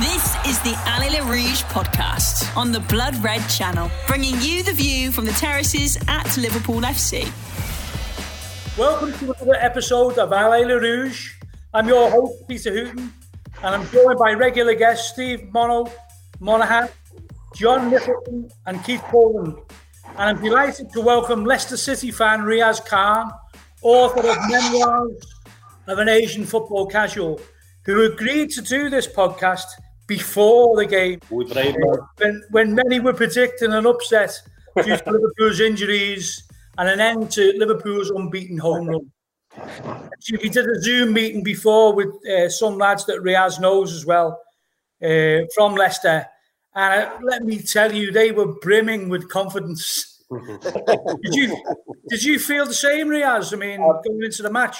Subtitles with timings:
[0.00, 4.72] This is the Allez les Rouges podcast on the Blood Red channel, bringing you the
[4.72, 7.26] view from the terraces at Liverpool FC.
[8.78, 11.32] Welcome to another episode of Allez les Rouges.
[11.74, 13.10] I'm your host, Peter Hooton,
[13.64, 15.90] and I'm joined by regular guests Steve Mono,
[16.38, 16.88] Monaghan,
[17.56, 19.56] John Nicholson, and Keith Poland.
[20.10, 23.32] And I'm delighted to welcome Leicester City fan Riaz Khan,
[23.82, 25.34] author of Memoirs
[25.88, 27.40] of an Asian Football Casual,
[27.82, 29.64] who agreed to do this podcast
[30.08, 31.20] before the game.
[31.28, 34.40] When, when many were predicting an upset
[34.74, 36.42] due to Liverpool's injuries
[36.78, 39.12] and an end to Liverpool's unbeaten home run.
[40.12, 44.06] Actually, we did a Zoom meeting before with uh, some lads that Riaz knows as
[44.06, 44.40] well
[45.02, 46.26] uh, from Leicester.
[46.74, 50.24] And uh, let me tell you, they were brimming with confidence.
[50.30, 51.56] did you
[52.08, 53.52] did you feel the same, Riaz?
[53.52, 54.78] I mean, going into the match?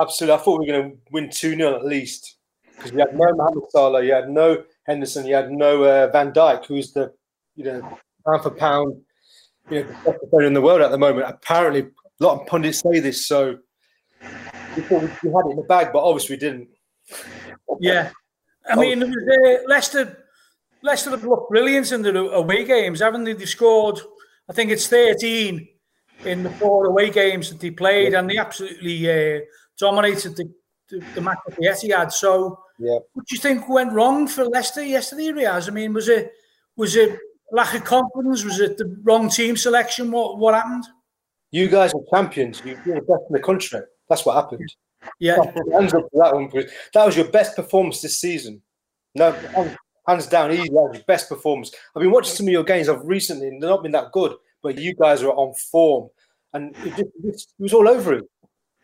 [0.00, 0.34] Absolutely.
[0.34, 2.37] I thought we were going to win 2 0 at least
[2.78, 6.32] because we had no Mohamed Salah, you had no Henderson, you had no uh, Van
[6.32, 7.12] Dijk, who's the
[7.56, 9.00] you know pound for pound
[9.70, 11.28] you know best player in the world at the moment.
[11.28, 13.58] Apparently, a lot of pundits say this, so
[14.76, 16.68] we thought we had it in the bag, but obviously we didn't.
[17.80, 18.10] Yeah,
[18.68, 20.24] I mean, it was, uh, Leicester.
[20.82, 23.32] Leicester have looked brilliant in the away games, haven't they?
[23.32, 23.98] They scored,
[24.48, 25.66] I think it's 13
[26.24, 29.40] in the four away games that they played, and they absolutely uh,
[29.76, 30.52] dominated the,
[30.88, 32.12] the, the match at the Etihad.
[32.12, 32.98] So, Yeah.
[33.12, 35.68] what do you think went wrong for Leicester yesterday, Riaz?
[35.68, 36.32] I mean, was it
[36.76, 37.18] was it
[37.50, 38.44] lack of confidence?
[38.44, 40.10] Was it the wrong team selection?
[40.10, 40.84] What what happened?
[41.50, 42.62] You guys are champions.
[42.64, 43.80] You- You're the best in the country.
[44.08, 44.72] That's what happened.
[45.18, 45.36] Yeah,
[45.72, 46.50] hands up to that one
[46.94, 48.62] that was your best performance this season.
[49.14, 49.32] No,
[50.06, 50.68] hands- down, easy.
[50.68, 51.70] That best performance.
[51.94, 54.34] I've been watching some of your games of recently, and they've not been that good.
[54.62, 56.08] But you guys are on form,
[56.52, 58.24] and it, just, it just- it was all over it.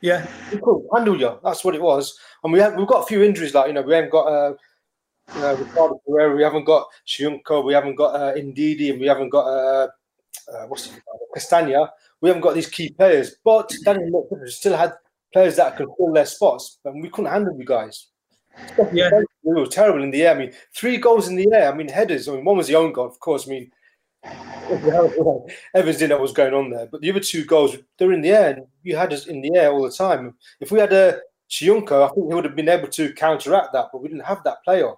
[0.04, 1.38] Yeah, We couldn't handle you.
[1.42, 2.18] That's what it was.
[2.42, 4.54] And we have we've got a few injuries, like you know, we haven't got uh,
[5.34, 9.06] you know, Ricardo Pereira, we haven't got Söyüncü, we haven't got uh, Ndidi, and we
[9.06, 9.88] haven't got uh,
[10.52, 11.20] uh, what's it called?
[11.32, 11.90] Castagna.
[12.20, 14.42] We haven't got these key players, but that didn't look good.
[14.42, 14.92] We still had
[15.32, 18.08] players that could fill their spots, and we couldn't handle you guys.
[18.92, 19.08] yeah.
[19.42, 20.34] We were terrible in the air.
[20.34, 21.72] I mean, three goals in the air.
[21.72, 22.28] I mean, headers.
[22.28, 23.48] I mean, one was the own goal, of course.
[23.48, 23.70] I mean,
[25.74, 26.86] Evans didn't know what was going on there.
[26.86, 29.70] But the other two goals they're in the air, you had us in the air
[29.70, 30.34] all the time.
[30.60, 31.20] If we had a
[31.50, 34.42] Söyüncü, I think he would have been able to counteract that, but we didn't have
[34.44, 34.92] that player.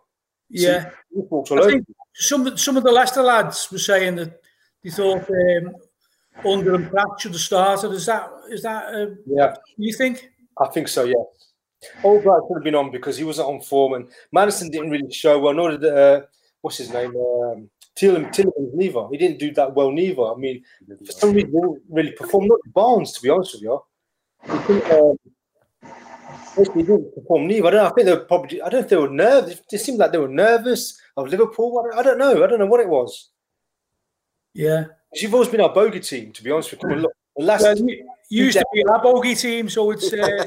[0.49, 1.71] Yeah, We walked all I over.
[1.71, 4.41] think some of- some of the Leicester lads were saying that
[4.85, 5.75] they thought um,
[6.45, 7.91] Under and Praet should have started.
[7.91, 10.31] Is that is that uh, Yeah, you think?
[10.61, 11.03] I think so.
[11.05, 11.15] Yeah.
[12.05, 15.39] Albright should have been on because he wasn't on form, and Maddison didn't really show
[15.41, 15.53] well.
[15.55, 16.23] Nor did uh,
[16.63, 19.09] what's his name, um, Tielemans neither.
[19.11, 20.23] He didn't do that well neither.
[20.23, 20.63] I mean,
[21.05, 22.47] for some reason, he didn't really perform.
[22.47, 23.81] Not Barnes, to be honest with you.
[24.45, 25.17] He didn't, um,
[26.75, 27.67] he didn't perform neither.
[27.67, 27.87] I don't know.
[27.87, 28.61] I think they were probably.
[28.61, 29.61] I don't know if they were nervous.
[29.73, 31.79] It seemed like they were nervous of Liverpool.
[31.79, 32.45] I don't, I don't know.
[32.45, 33.31] I don't know what it was.
[34.53, 36.97] Yeah, You've always been our bogey team, to be honest with you.
[36.97, 40.45] Look, the last Well, you you used to be our bogey team, so it's uh,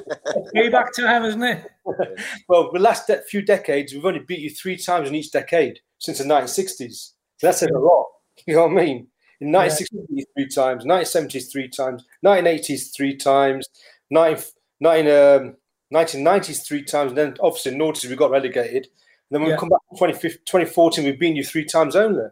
[0.56, 1.66] payback time, isn't it?
[2.48, 5.80] Well, the last de- few decades, we've only beat you three times in each decade
[5.98, 7.14] since the 1960s.
[7.40, 8.06] So that says a lot.
[8.48, 9.08] You know what I mean?
[9.42, 13.68] In 1960s, three times, 1970s, three times, 1980s, three times,
[14.12, 14.44] 19,
[14.80, 15.56] 19, um,
[15.94, 18.86] 1990s, three times, and then obviously noughties, we got relegated.
[18.86, 19.56] And then when Yeah.
[19.56, 22.28] we come back 2015 2014, we've beaten you three times only.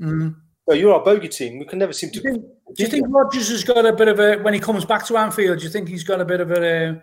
[0.00, 0.34] Mm.
[0.68, 1.58] So you're our bogey team.
[1.58, 2.28] We can never seem Do to.
[2.28, 2.44] you think,
[2.76, 5.16] do you think Rodgers has got a bit of a when he comes back to
[5.16, 5.58] Anfield?
[5.58, 7.02] Do you think he's got a bit of a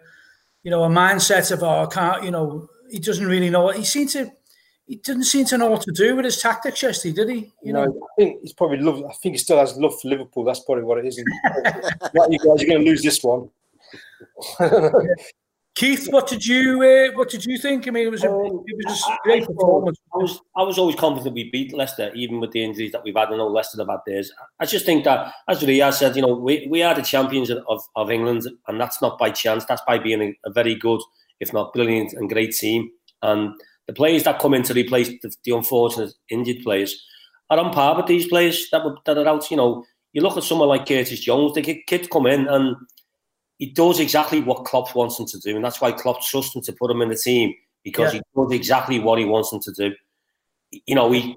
[0.63, 3.75] you know a mindset of oh, I can't you know he doesn't really know what
[3.77, 4.31] he seems to
[4.87, 7.35] he didn't seem to know what to do with his tactics yesterday, did he?
[7.35, 9.03] You You know, I think he's probably love.
[9.03, 10.45] I think he still has love for Liverpool.
[10.45, 11.21] That's probably what it is.
[11.43, 13.49] right, you guys, you're going to lose this one.
[15.75, 17.87] Keith, what did you uh, what did you think?
[17.87, 19.99] I mean, it was a, Um, it was a great I performance.
[20.11, 23.15] I was I was always confident we beat Leicester, even with the injuries that we've
[23.15, 23.27] had.
[23.27, 24.31] I know Leicester have had theirs.
[24.59, 27.83] I just think that, as Riaz said, you know, we, we are the champions of,
[27.95, 29.65] of England, and that's not by chance.
[29.65, 31.01] That's by being a, a very good,
[31.39, 32.89] if not brilliant, and great team.
[33.21, 33.53] And
[33.87, 37.05] the players that come in to replace the, the unfortunate injured players
[37.49, 39.49] are on par with these players that were, that are out.
[39.49, 41.53] You know, you look at someone like Curtis Jones.
[41.53, 42.75] The kid, kid come in and
[43.57, 46.61] he does exactly what Klopp wants him to do, and that's why Klopp trusts him
[46.63, 47.53] to put him in the team
[47.83, 48.19] because Yeah.
[48.35, 49.95] he does exactly what he wants him to do.
[50.85, 51.35] You know, he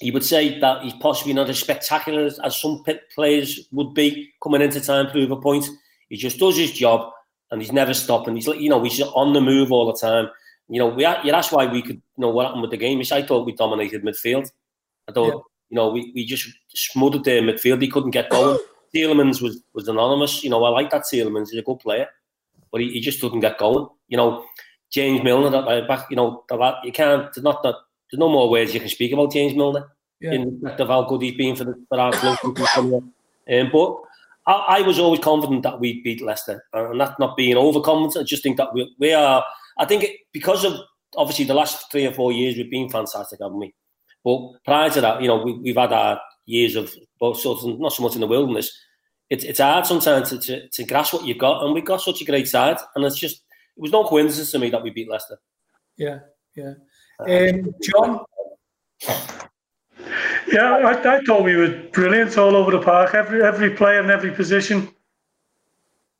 [0.00, 2.82] he would say that he's possibly not as spectacular as, as some
[3.14, 5.66] players would be coming into time to prove a point.
[6.08, 7.12] He just does his job
[7.50, 8.34] and he's never stopping.
[8.34, 10.28] He's like, you know, he's on the move all the time.
[10.68, 13.00] You know, we yeah, that's why we could, you know, what happened with the game
[13.00, 14.50] is I thought we dominated midfield.
[15.08, 15.40] I thought, Yeah.
[15.70, 17.82] you know, we, we just smothered their midfield.
[17.82, 18.58] He couldn't get going.
[18.94, 20.42] Tielemans was, was anonymous.
[20.44, 21.50] You know, I like that Tielemans.
[21.50, 22.08] He's a good player,
[22.72, 23.88] but he, he just couldn't get going.
[24.08, 24.44] You know,
[24.90, 26.44] James Milner, that right back, you know,
[26.84, 27.74] you can't, there's not, not,
[28.10, 29.88] there's no more words you can speak about James Milner
[30.20, 30.32] yeah.
[30.32, 32.38] in respect of how good he's been for, the, for our club.
[32.46, 33.96] um, but
[34.46, 38.22] I, I, was always confident that we'd beat Leicester, and that's not being overconfident.
[38.22, 39.44] I just think that we, we are.
[39.78, 40.74] I think it, because of
[41.16, 43.74] obviously the last three or four years we've been fantastic, haven't we?
[44.24, 47.78] But prior to that, you know, we, have had our years of both sorts, of,
[47.78, 48.70] not so much in the wilderness.
[49.30, 52.20] It's it's hard sometimes to, to, to grasp what you've got, and we've got such
[52.20, 53.42] a great side, and it's just
[53.76, 55.38] it was no coincidence to me that we beat Leicester.
[55.96, 56.20] Yeah,
[56.54, 56.74] yeah.
[57.20, 58.20] Um, John.
[60.52, 63.14] Yeah, I, I thought we were brilliant all over the park.
[63.14, 64.88] Every every player in every position.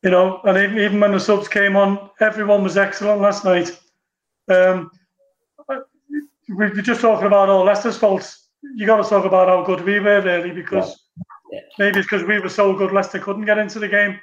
[0.05, 3.71] You know, and even, even when the subs came on, everyone was excellent last night.
[4.49, 4.91] Um,
[6.49, 8.51] we are just talking about all Leicester's faults.
[8.75, 11.09] You got to talk about how good we were, really, because
[11.51, 11.61] yeah.
[11.79, 14.21] maybe it's because we were so good, Leicester couldn't get into the game.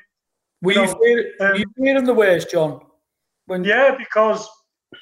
[0.61, 2.81] Were you, you, know, fearing, um, you the worst, John?
[3.47, 4.47] When yeah, because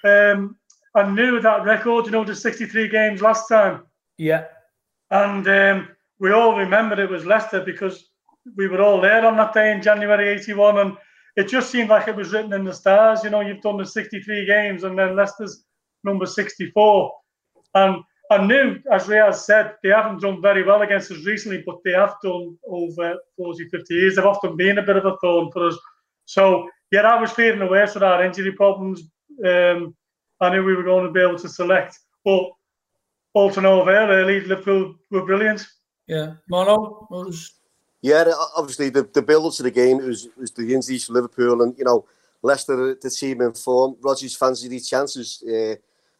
[0.06, 0.56] um,
[0.96, 2.06] I knew that record.
[2.06, 3.84] You know, the sixty-three games last time.
[4.18, 4.46] Yeah,
[5.12, 5.90] and um,
[6.20, 8.10] we all remembered it was Leicester because
[8.56, 10.98] we were all there on that day in January '81, and
[11.36, 13.24] it just seemed like it was written in the stars.
[13.24, 15.64] You know, you've done the 63 games, and then Leicester's
[16.04, 17.12] number 64.
[17.76, 21.78] And I knew, as Riaz said, they haven't done very well against us recently, but
[21.84, 24.16] they have done over 40, 50 years.
[24.16, 25.78] They've often been a bit of a thorn for us.
[26.26, 29.02] So, yeah, I was fearing the worst with our injury problems.
[29.46, 29.96] Um,
[30.42, 31.98] I knew we were going to be able to select.
[32.24, 32.50] But
[33.34, 35.66] all to Bolton over early, Liverpool were brilliant.
[36.08, 37.59] Yeah, Mono was.
[38.02, 41.62] Yeah, obviously the, the build to the game it was was the injuries for Liverpool
[41.62, 42.06] and you know
[42.42, 43.98] Leicester the team in form.
[44.02, 45.44] Rodgers fancied these chances.
[45.44, 45.76] Uh,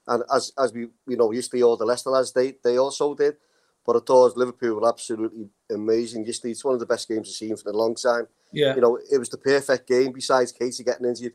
[0.10, 3.38] and as as we you know yesterday all the Leicester lads they they also did.
[3.86, 6.52] But I thought Liverpool were absolutely amazing yesterday.
[6.52, 8.28] It's one of the best games I've seen for a long time.
[8.52, 8.76] Yeah.
[8.76, 11.34] You know, it was the perfect game besides Casey getting injured.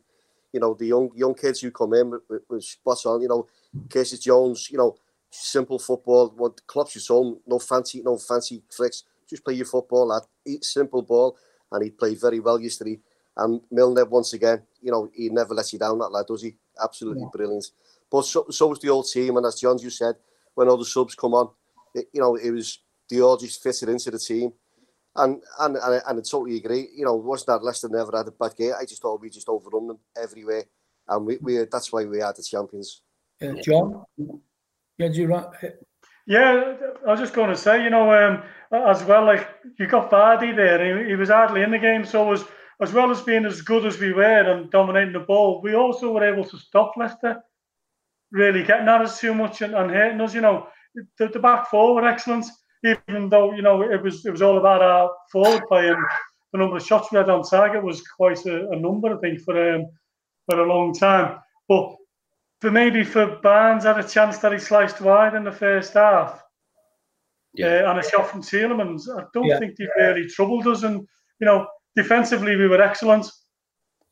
[0.52, 3.22] You know, the young young kids who come in was spot on.
[3.22, 3.46] You know,
[3.88, 4.96] Curtis Jones, you know,
[5.30, 6.32] simple football.
[6.36, 9.04] What Klopp's your son, no fancy, no fancy flicks.
[9.34, 10.22] Just play your football, lad.
[10.46, 11.36] Eat simple ball.
[11.72, 13.00] And he played very well yesterday.
[13.36, 16.54] And Milner, once again, you know, he never lets you down, that lad, does he?
[16.80, 17.28] Absolutely yeah.
[17.32, 17.66] brilliant.
[18.10, 20.14] But so, so was the old team, and as John you said,
[20.54, 21.50] when all the subs come on,
[21.94, 22.78] it, you know, it was
[23.10, 24.52] they all just fitted into the team.
[25.16, 26.90] And and and, and I totally agree.
[26.94, 28.72] You know, wasn't that Leicester never had a bad game?
[28.80, 30.64] I just thought we just overrun them everywhere,
[31.08, 33.02] and we, we that's why we are the champions.
[33.40, 34.04] Yeah, John.
[34.96, 35.46] Yeah, you right?
[36.26, 36.76] Yeah,
[37.06, 38.42] I was just going to say, you know, um,
[38.72, 39.46] as well, like
[39.78, 42.44] you got Vardy there, he, he was hardly in the game, so was
[42.80, 46.12] as well as being as good as we were and dominating the ball, we also
[46.12, 47.42] were able to stop Leicester
[48.32, 50.34] really getting at us too much and, and hurting us.
[50.34, 50.66] You know,
[51.18, 52.46] the, the back four were excellent,
[52.84, 56.04] even though you know it was it was all about our forward play and
[56.52, 59.40] the number of shots we had on target was quite a, a number, I think,
[59.40, 59.86] for um,
[60.48, 61.38] for a long time.
[61.68, 61.94] But
[62.64, 66.42] for maybe for Barnes had a chance that he sliced wide in the first half.
[67.52, 67.66] Yeah.
[67.66, 69.02] Uh, and a shot from Tielemans.
[69.14, 69.58] I don't yeah.
[69.58, 70.82] think he really troubled us.
[70.82, 71.06] And,
[71.40, 73.30] you know, defensively, we were excellent.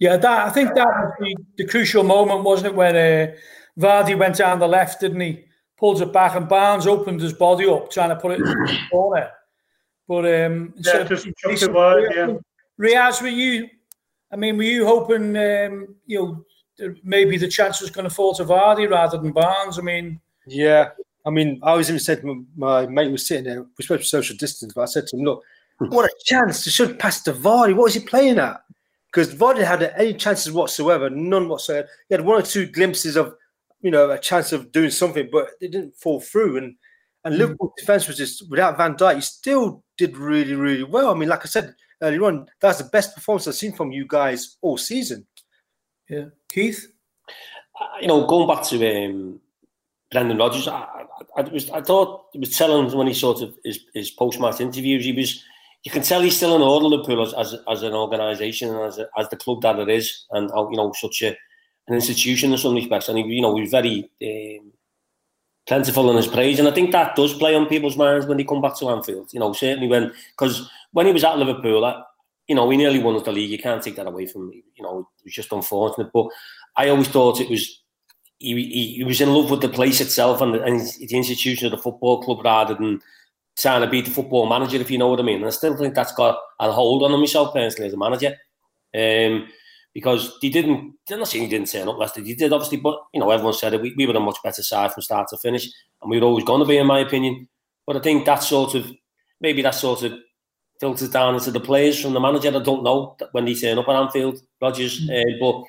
[0.01, 3.33] Yeah, that I think that was the, the crucial moment, wasn't it, when uh,
[3.81, 5.47] Vardy went down the left, didn't he?
[5.79, 8.79] Pulls it back, and Barnes opened his body up, trying to put it in the
[8.93, 9.31] corner.
[10.07, 12.35] But um, yeah, just chucked it wide, yeah.
[12.79, 13.69] Riaz, were you?
[14.31, 16.45] I mean, were you hoping, um, you know,
[17.03, 19.79] maybe the chance was going to fall to Vardy rather than Barnes?
[19.79, 20.91] I mean, yeah.
[21.25, 22.25] I mean, I was even said
[22.57, 23.63] my mate was sitting there.
[23.63, 25.43] We're supposed to social distance, but I said to him, "Look,
[25.79, 26.65] what a chance!
[26.65, 27.75] to should pass to Vardy.
[27.75, 28.61] What was he playing at?
[29.07, 31.89] Because Vardy had any chances whatsoever, none whatsoever.
[32.09, 33.35] He had one or two glimpses of,
[33.83, 36.57] you know, a chance of doing something, but it didn't fall through.
[36.59, 36.77] And
[37.25, 37.39] and mm.
[37.39, 39.17] Liverpool's defense was just without Van Dijk.
[39.17, 41.11] He still did really, really well.
[41.11, 44.07] I mean, like I said earlier on, that's the best performance I've seen from you
[44.07, 45.27] guys all season.
[46.09, 46.87] Yeah, Keith.
[47.81, 49.41] Uh, you know, going back to um,
[50.11, 51.05] Brendan Rodgers, I, I,
[51.39, 54.61] I, was, I thought it was telling when he sort of his, his post match
[54.61, 55.43] interviews, he was
[55.83, 59.01] you can tell he's still in order Liverpool as, as, as an organisation and as,
[59.19, 61.37] as the club that it is, and you know such a
[61.89, 63.09] an institution in some respects.
[63.09, 64.73] And he, you know, he's very um,
[65.67, 68.45] plentiful in his praise, and I think that does play on people's minds when they
[68.45, 69.33] come back to Anfield.
[69.33, 71.85] You know, certainly when because when he was at Liverpool,
[72.49, 73.51] you know, we nearly won the league.
[73.51, 74.65] You can't take that away from me.
[74.77, 76.27] You know, it was just unfortunate, but
[76.77, 77.79] I always thought it was.
[78.39, 81.67] He, he, he was in love with the place itself and the, and the institution
[81.67, 83.01] of the football club rather than
[83.57, 85.37] trying to beat the football manager, if you know what I mean.
[85.37, 88.37] And I still think that's got a hold on myself personally as a manager.
[88.95, 89.49] Um,
[89.95, 92.99] because he didn't, I'm not saying he didn't turn up last he did obviously, but
[93.13, 93.83] you know, everyone said it.
[93.83, 95.69] We, we were a much better side from start to finish,
[96.01, 97.49] and we were always going to be, in my opinion.
[97.87, 98.91] But I think that sort of,
[99.41, 100.15] maybe that sort of
[100.83, 102.49] filters down into the players from the manager.
[102.49, 105.13] I don't know when they turn up at Anfield, Rodgers, mm-hmm.
[105.15, 105.65] uh, but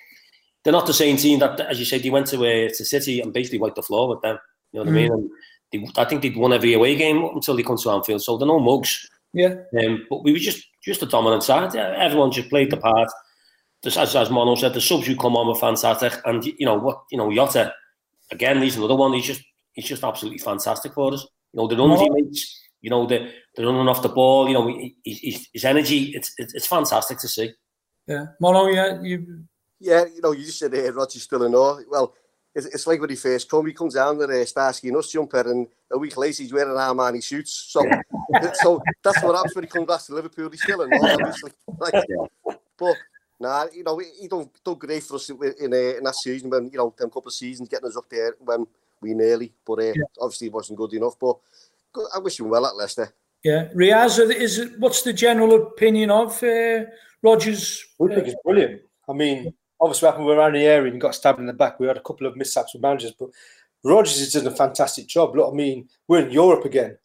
[0.63, 3.21] they're not the same team that, as you said, they went to uh, to City
[3.21, 4.39] and basically wiped the floor with them.
[4.71, 4.97] You know what mm.
[4.97, 5.11] I mean?
[5.11, 5.29] And
[5.71, 8.47] they, I think they'd won every away game until they come to Anfield, so they're
[8.47, 9.07] no mugs.
[9.33, 9.53] Yeah.
[9.79, 11.75] Um, but we were just just a dominant side.
[11.75, 13.09] Everyone just played the part.
[13.83, 16.75] Just as, as Mono said, the subs who come on were fantastic, and you know
[16.75, 17.03] what?
[17.11, 17.71] You know Jota,
[18.31, 19.13] again, he's another one.
[19.13, 19.43] He's just
[19.73, 21.27] he's just absolutely fantastic for us.
[21.53, 22.62] You know the runs he makes.
[22.83, 24.47] You know the the running off the ball.
[24.47, 24.67] You know
[25.03, 26.11] his, his energy.
[26.15, 27.53] It's, it's it's fantastic to see.
[28.05, 28.67] Yeah, Mono.
[28.67, 29.45] Yeah, you.
[29.79, 32.13] Yeah, you know, you just said, "Hey, Roger's still in awe." Well,
[32.55, 35.09] it's, it's like when he first come, he comes down with a Starsky and Us
[35.09, 37.67] jumper, and a week later he's wearing Armani suits.
[37.69, 37.83] So,
[38.53, 40.49] so that's what happens when he comes back to Liverpool.
[40.49, 41.51] He's still in awe, obviously.
[41.79, 41.93] Like,
[42.77, 42.95] but
[43.39, 46.49] nah, you know, he done, done great for us in, in, uh, in that season
[46.49, 48.67] when you know them couple of seasons getting us up there when
[49.01, 50.03] we nearly, but uh, yeah.
[50.19, 51.17] obviously it wasn't good enough.
[51.19, 51.37] But
[52.13, 53.13] I wish him well at Leicester.
[53.43, 56.85] Yeah, Riaz, is it, what's the general opinion of uh,
[57.21, 57.83] Rodgers?
[58.01, 58.81] I think it's brilliant.
[59.09, 61.79] I mean, obviously, happened around the area and got stabbed in the back.
[61.79, 63.29] We had a couple of mishaps with managers, but
[63.83, 65.35] Rodgers is doing a fantastic job.
[65.35, 66.97] Look, I mean, we're in Europe again,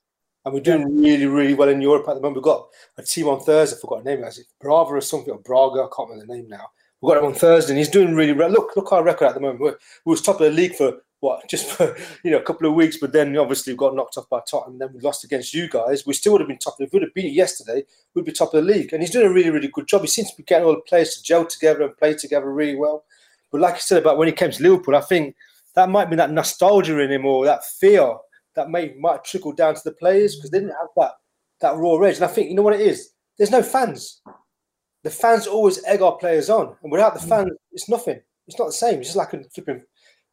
[0.44, 2.36] and we're doing really, really well in Europe at the moment.
[2.36, 3.76] We've got a team on Thursday.
[3.76, 4.24] I forgot the name.
[4.24, 5.80] Is it Brava or something or Braga?
[5.82, 6.70] I can't remember the name now.
[7.00, 8.50] We've got him on Thursday, and he's doing really well.
[8.50, 9.60] Look, look our record at the moment.
[9.60, 12.68] We're, we was top of the league for what just for you know a couple
[12.68, 14.74] of weeks, but then obviously we got knocked off by Tottenham.
[14.74, 16.06] And then we lost against you guys.
[16.06, 16.76] We still would have been top.
[16.78, 17.84] If we would have it yesterday,
[18.14, 18.92] we'd be top of the league.
[18.92, 20.02] And he's doing a really, really good job.
[20.02, 22.76] He seems to be getting all the players to gel together and play together really
[22.76, 23.04] well.
[23.50, 25.34] But like I said about when he came to Liverpool, I think
[25.74, 28.14] that might be that nostalgia in him or that fear
[28.54, 31.12] that may might trickle down to the players because they didn't have that
[31.60, 32.16] that raw edge.
[32.16, 33.10] And I think you know what it is.
[33.36, 34.20] There's no fans.
[35.04, 37.28] The fans always egg our players on, and without the mm.
[37.28, 38.20] fans, it's nothing.
[38.48, 38.98] It's not the same.
[38.98, 39.82] It's just like a flipping,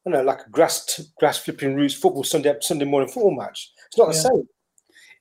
[0.06, 3.72] Don't know, like a grass grass flipping roots football Sunday Sunday morning football match.
[3.88, 4.22] It's not the yeah.
[4.22, 4.50] same.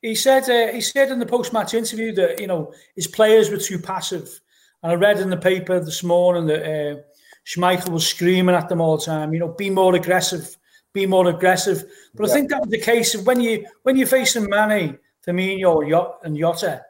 [0.02, 3.50] He said uh, he said in the post match interview that you know his players
[3.50, 4.40] were too passive,
[4.82, 6.62] and I read in the paper this morning that.
[6.64, 7.00] Uh,
[7.46, 10.56] Schmeichel was screaming at them all the time, you know, be more aggressive,
[10.92, 11.84] be more aggressive.
[12.14, 12.32] But yeah.
[12.32, 16.38] I think that was the case of when you when you're facing Mane, Firmino, and
[16.38, 16.82] Jota,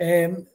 [0.00, 0.46] um,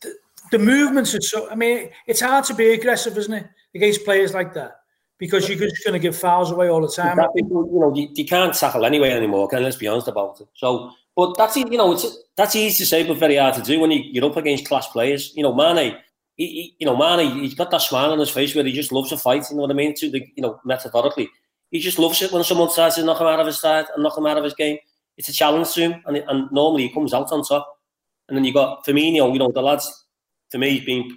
[0.00, 0.14] the,
[0.50, 1.50] the movements are so.
[1.50, 4.80] I mean, it's hard to be aggressive, isn't it, against players like that?
[5.18, 7.16] Because you're just going to give fouls away all the time.
[7.16, 9.48] That, you know, you, you, can't tackle anyway anymore.
[9.48, 10.48] Can let's be honest about it.
[10.54, 12.06] So, but that's you know, it's
[12.36, 14.86] that's easy to say, but very hard to do when you, you're up against class
[14.88, 15.32] players.
[15.34, 15.96] You know, Mane
[16.36, 18.72] he, he, you know, man, he, has got that smile on his face where he
[18.72, 19.44] just loves to fight.
[19.50, 19.94] You know what I mean?
[19.96, 21.30] To the, you know, metaphorically,
[21.70, 24.02] he just loves it when someone tries to knock him out of his side and
[24.02, 24.78] knock him out of his game.
[25.16, 27.78] It's a challenge to him, and, and normally he comes out on top.
[28.28, 29.32] And then you got Firmino.
[29.32, 30.04] You know, the lads,
[30.50, 31.16] for me, he's been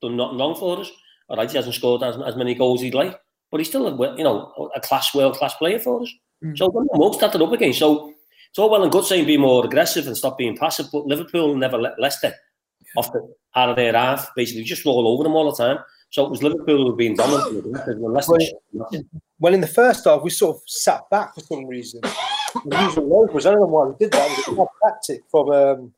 [0.00, 0.90] done nothing wrong for us.
[1.28, 3.18] All right, he hasn't scored as, as many goals as he'd like,
[3.56, 6.12] but he's still, a, you know, a class world class player for us.
[6.44, 6.58] Mm.
[6.58, 7.72] So the most started up again.
[7.72, 8.12] So
[8.50, 11.56] it's all well and good saying be more aggressive and stop being passive, but Liverpool
[11.56, 12.34] never let Leicester
[12.98, 15.78] off the out of their half, basically just roll over them all the time.
[16.10, 17.64] So it was Liverpool who were being dominant.
[19.38, 22.02] well, in the first half, we sort of sat back for some reason.
[23.32, 24.38] Was I don't know why we did that.
[24.38, 25.94] It was a tactic from um,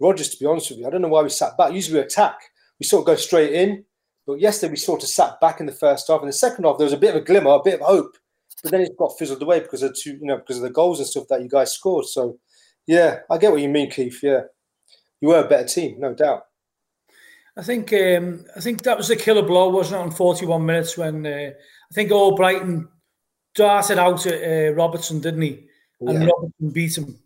[0.00, 0.88] Rodgers, to be honest with you.
[0.88, 1.72] I don't know why we sat back.
[1.72, 2.36] Usually we attack.
[2.80, 3.84] We sort of go straight in.
[4.26, 6.20] But yesterday we sort of sat back in the first half.
[6.20, 8.16] In the second half, there was a bit of a glimmer, a bit of hope.
[8.62, 10.98] But then it got fizzled away because of two, you know, because of the goals
[10.98, 12.06] and stuff that you guys scored.
[12.06, 12.38] So
[12.86, 14.20] yeah, I get what you mean, Keith.
[14.22, 14.42] Yeah
[15.24, 16.42] you were a better team, no doubt.
[17.56, 20.04] I think um, I think that was the killer blow, wasn't it?
[20.04, 22.88] On 41 minutes when uh, I think Albrighton
[23.54, 25.66] darted out at uh, Robertson, didn't he?
[26.00, 26.28] And yeah.
[26.28, 27.18] Robertson beat him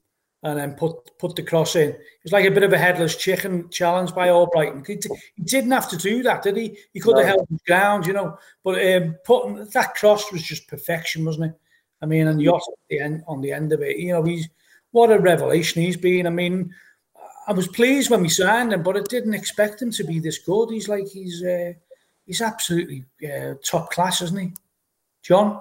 [0.43, 1.91] and then put put the cross in.
[1.91, 4.87] It was like a bit of a headless chicken challenge by Albrighton.
[4.87, 4.99] He,
[5.37, 6.79] he didn't have to do that, did he?
[6.93, 7.19] He could no.
[7.19, 8.39] have held his ground, you know.
[8.63, 11.61] But um, putting that cross was just perfection, wasn't it?
[12.01, 14.49] I mean, and Yot the end on the end of it, you know, he's
[14.93, 16.27] what a revelation he's been.
[16.27, 16.73] I mean,
[17.49, 20.39] I was pleased when we signed him, but I didn't expect him to be this
[20.39, 20.71] good.
[20.71, 21.73] He's like he's uh,
[22.27, 24.53] he's absolutely uh, top class, isn't he,
[25.23, 25.61] John?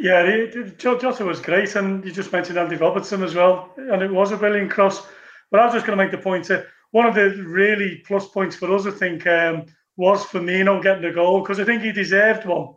[0.00, 0.46] Yeah,
[0.78, 4.36] Jota was great, and you just mentioned Andy Robertson as well, and it was a
[4.38, 5.06] brilliant cross.
[5.50, 8.26] But I was just going to make the point that one of the really plus
[8.28, 9.66] points for us, I think, um,
[9.98, 12.74] was Firmino getting the goal because I think he deserved one.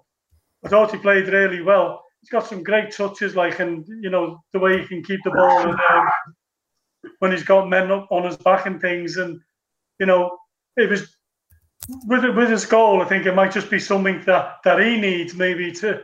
[0.66, 2.04] I thought he played really well.
[2.20, 5.32] He's got some great touches, like, and you know the way he can keep the
[5.32, 6.08] ball and um,
[7.20, 9.16] when he's got men up on his back and things.
[9.16, 9.40] And
[9.98, 10.38] you know,
[10.76, 11.16] it was
[12.06, 13.02] with with his goal.
[13.02, 16.04] I think it might just be something that that he needs maybe to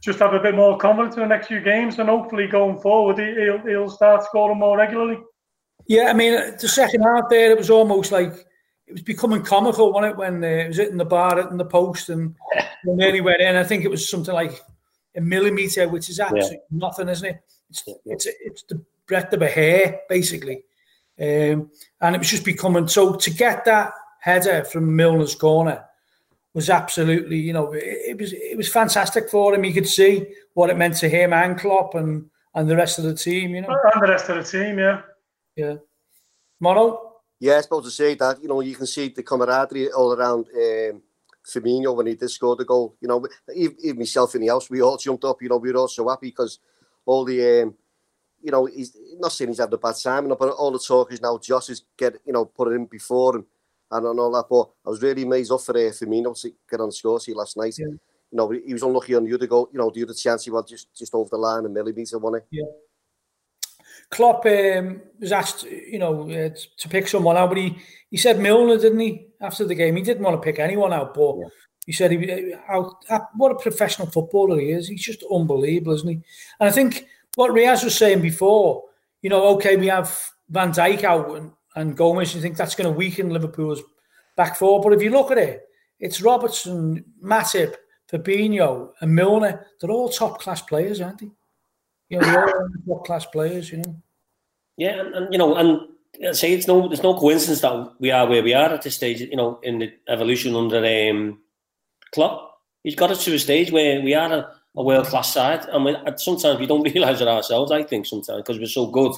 [0.00, 3.18] just have a bit more confidence in the next few games, and hopefully going forward
[3.18, 5.18] he'll he'll start scoring more regularly.
[5.86, 8.32] Yeah, I mean the second half there, it was almost like
[8.86, 10.18] it was becoming comical, wasn't it?
[10.18, 12.34] When uh, it was hitting the bar, hitting the post, and
[12.84, 13.56] when nearly went in.
[13.56, 14.60] I think it was something like
[15.16, 16.78] a millimeter, which is absolutely yeah.
[16.78, 17.40] nothing, isn't it?
[17.68, 20.64] It's, it's, it's the breadth of a hair, basically.
[21.20, 25.84] Um, and it was just becoming so to get that header from Milner's corner
[26.54, 29.62] was absolutely, you know, it, it, was it was fantastic for him.
[29.62, 33.04] He could see what it meant to him and Klopp and and the rest of
[33.04, 33.68] the team, you know.
[33.68, 35.02] And the rest of the team, yeah.
[35.54, 35.76] Yeah.
[36.58, 37.12] Mono?
[37.38, 38.42] Yeah, I suppose to say that.
[38.42, 41.02] You know, you can see the camaraderie all around um,
[41.46, 42.96] Firmino when he did score the goal.
[43.00, 45.40] You know, even, even myself in the house, we all jumped up.
[45.40, 46.58] You know, we were all so happy because
[47.06, 47.74] all the, um,
[48.42, 51.22] you know, he's not saying he's had a bad time, but all the talk is
[51.22, 53.46] now Josh is get, you know, put it in before him
[53.90, 54.46] and, and all that.
[54.48, 57.36] But I was really amazed up for uh, Firmino to get on the score sheet
[57.36, 57.74] last night.
[57.78, 57.86] Yeah.
[57.86, 59.68] You know, he was unlucky on the other goal.
[59.72, 62.44] You know, the other chance he was just just over the line a millimetre, wasn't
[62.50, 62.58] he?
[62.58, 62.66] Yeah.
[64.10, 67.78] Klopp um, was asked, you know, uh, to pick someone out, but he,
[68.10, 69.94] he said Milner, didn't he, after the game?
[69.94, 71.46] He didn't want to pick anyone out, but yeah.
[71.86, 72.98] he said, he, how,
[73.36, 74.88] what a professional footballer he is.
[74.88, 76.14] He's just unbelievable, isn't he?
[76.58, 77.06] And I think
[77.36, 78.82] what Riaz was saying before,
[79.22, 82.90] you know, okay, we have Van Dijk out and, and Gomez, you think that's going
[82.90, 83.82] to weaken Liverpool's
[84.36, 84.80] back four.
[84.80, 85.62] But if you look at it,
[85.98, 87.74] it's Robertson, Matip,
[88.10, 89.66] Fabinho, and Milner.
[89.80, 91.30] They're all top class players, aren't they?
[92.08, 93.96] You know, they're all top class players, you know.
[94.76, 98.26] Yeah, and, and you know, and say it's no, there's no coincidence that we are
[98.26, 99.20] where we are at this stage.
[99.20, 101.38] You know, in the evolution under um,
[102.12, 105.66] Klopp, he's got us to a stage where we are a, a world class side,
[105.66, 107.70] and we, sometimes we don't realise it ourselves.
[107.70, 109.12] I think sometimes because we're so good,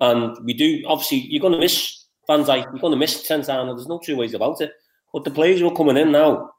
[0.00, 0.82] and we do.
[0.86, 3.74] Obviously, you're going to miss Van Dijk, you're going to miss Santana.
[3.74, 4.72] There's no two ways about it.
[5.12, 6.50] But the players who are coming in now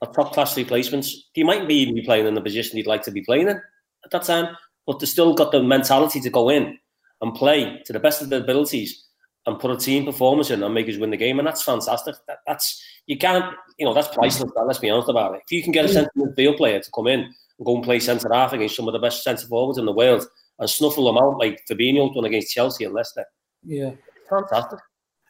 [0.00, 1.28] are top class replacements.
[1.32, 3.60] He might be even be playing in the position he'd like to be playing in
[4.04, 4.56] at that time
[4.88, 6.78] but they've still got the mentality to go in
[7.20, 9.04] and play to the best of their abilities
[9.44, 11.38] and put a team performance in and make us win the game.
[11.38, 12.14] And that's fantastic.
[12.26, 14.50] That, that's you can't, you know, that's priceless.
[14.56, 15.42] Let's be honest about it.
[15.44, 18.00] If you can get a centre midfield player to come in and go and play
[18.00, 20.26] centre half against some of the best centre forwards in the world
[20.58, 23.24] and snuffle them out like Fabinho done against Chelsea and Leicester,
[23.64, 23.92] yeah,
[24.28, 24.78] fantastic.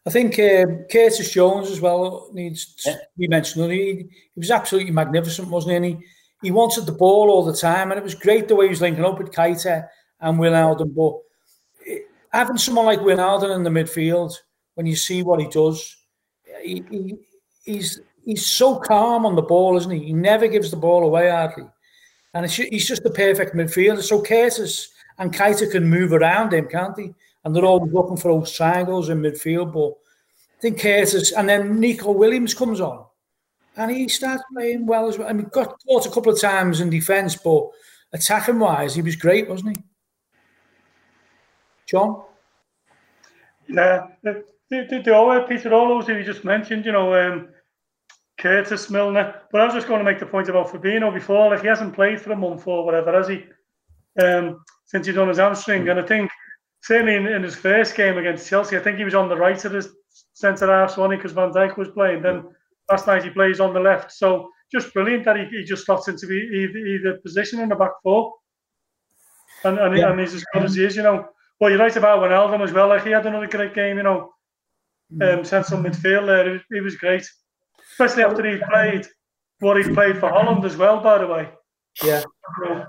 [0.06, 2.96] I think um, Curtis Jones as well needs to yeah.
[3.18, 3.70] be mentioned.
[3.70, 5.76] He, he was absolutely magnificent, wasn't he?
[5.76, 5.98] And he,
[6.42, 8.80] he wanted the ball all the time, and it was great the way he was
[8.80, 9.86] linking up with Keita
[10.20, 10.94] and Wijnaldum.
[10.94, 12.00] But
[12.32, 14.32] having someone like Wijnaldum in the midfield,
[14.76, 15.96] when you see what he does,
[16.62, 17.16] he, he,
[17.64, 20.06] he's he's so calm on the ball, isn't he?
[20.06, 21.64] He never gives the ball away hardly,
[22.32, 24.02] and he's just the perfect midfielder.
[24.02, 24.88] So Curtis
[25.18, 27.14] and Keita can move around him, can't he?
[27.44, 29.72] And they're always looking for those triangles in midfield.
[29.72, 29.90] But
[30.58, 33.04] I think Curtis and then Neco Williams comes on
[33.76, 35.28] and he starts playing well as well.
[35.28, 37.68] I mean, got caught a couple of times in defence, but
[38.12, 39.82] attacking wise, he was great, wasn't he?
[41.86, 42.22] John?
[43.68, 47.48] Yeah, the, the, the all Peter, all those you just mentioned, you know, um,
[48.38, 49.42] Curtis Milner.
[49.52, 51.50] But I was just going to make the point about Fabinho before.
[51.50, 53.44] Like he hasn't played for a month or whatever, has he?
[54.20, 56.30] Um, since he's done his hamstring, and I think
[56.82, 59.62] certainly in, in, his first game against Chelsea, I think he was on the right
[59.64, 59.88] of his
[60.34, 62.22] centre half, so because Van Dijk was playing.
[62.22, 62.44] Then
[62.90, 64.12] last night he plays on the left.
[64.12, 67.92] So just brilliant that he, he just slots into either, either position in the back
[68.02, 68.34] four.
[69.64, 70.10] And, and, yeah.
[70.10, 71.28] and he's as good as he is, you know.
[71.60, 72.88] Well, you're right about Wijnaldum as well.
[72.88, 74.32] Like he had another great game, you know.
[75.12, 75.38] Mm.
[75.38, 77.26] Um, central midfield there, he was great,
[77.92, 79.06] especially after he played
[79.60, 81.00] what he played for Holland as well.
[81.00, 81.48] By the way,
[82.04, 82.22] yeah.
[82.60, 82.86] the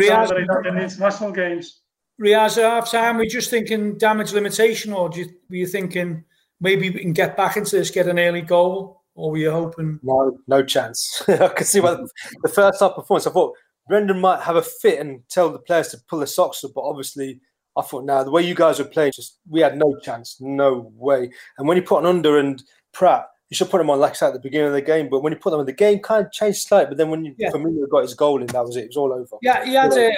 [0.00, 1.80] Riaz, that he had in the international games.
[2.20, 6.24] Riaz, at half time, were you just thinking damage limitation, or you, were you thinking
[6.60, 9.02] maybe we can get back into this, get an early goal?
[9.14, 10.00] or were you hoping?
[10.02, 11.22] No, no chance.
[11.28, 12.00] I could see what
[12.42, 13.26] the first half performance.
[13.26, 13.56] I thought
[13.88, 16.82] Brendan might have a fit and tell the players to pull their socks up, but
[16.82, 17.40] obviously,
[17.76, 20.92] I thought now the way you guys were playing, just we had no chance, no
[20.94, 21.30] way.
[21.58, 24.32] And when you put an under and Praet, you should put him on like at
[24.32, 25.10] the beginning of the game.
[25.10, 26.88] But when you put them in, the game kind of changed slightly.
[26.88, 27.50] But then when you, yeah.
[27.50, 28.84] Firmino got his goal in, that was it.
[28.84, 29.36] It was all over.
[29.42, 30.16] Yeah, he had a,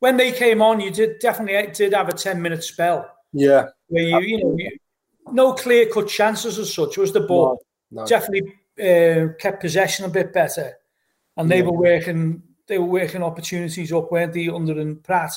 [0.00, 3.10] when they came on, you did definitely did have a ten minute spell.
[3.32, 4.78] Yeah, where you you know you,
[5.32, 6.98] no clear cut chances as such.
[6.98, 8.06] Was the ball no, no.
[8.06, 10.74] definitely uh, kept possession a bit better,
[11.38, 11.64] and they yeah.
[11.64, 15.32] were working they were working opportunities up, weren't they, under and Praet?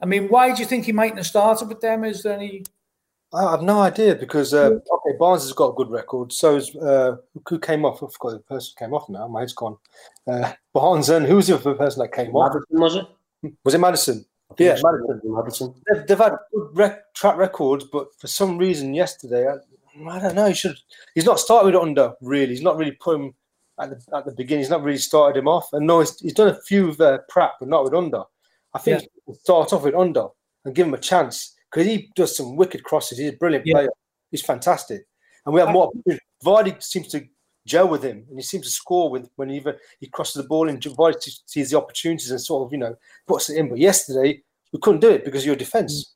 [0.00, 2.04] I mean, why do you think he mightn't have started with them?
[2.04, 2.64] Is there any?
[3.32, 6.32] I have no idea because uh, okay, Barnes has got a good record.
[6.32, 8.02] So is uh, who came off?
[8.02, 9.28] I forgot the person came off now.
[9.28, 9.76] My head's gone.
[10.26, 12.54] Uh, Barnes and who's the other person that came off?
[12.54, 13.54] Maddison, was it?
[13.64, 14.24] Was it Maddison?
[14.58, 15.20] Yeah, Maddison.
[15.24, 15.74] Maddison.
[15.86, 20.46] They've, they've had good rec- track records, but for some reason yesterday, I don't know.
[20.46, 20.76] He should.
[21.14, 22.52] He's not started with under really.
[22.52, 23.34] He's not really put him
[23.78, 24.62] at the at the beginning.
[24.62, 25.68] He's not really started him off.
[25.74, 28.22] And no, he's, he's done a few with uh, Praet, but not with under.
[28.72, 29.34] I think yeah.
[29.34, 30.28] start off with under
[30.64, 33.18] and give him a chance because he does some wicked crosses.
[33.18, 33.74] He's a brilliant yeah.
[33.74, 33.90] player.
[34.30, 35.06] He's fantastic,
[35.44, 35.90] and we have more.
[36.44, 37.26] Vardy seems to
[37.66, 40.68] gel with him, and he seems to score with when even he crosses the ball
[40.68, 43.68] and Vardy sees the opportunities and sort of you know puts it in.
[43.68, 46.14] But yesterday we couldn't do it because of your defence.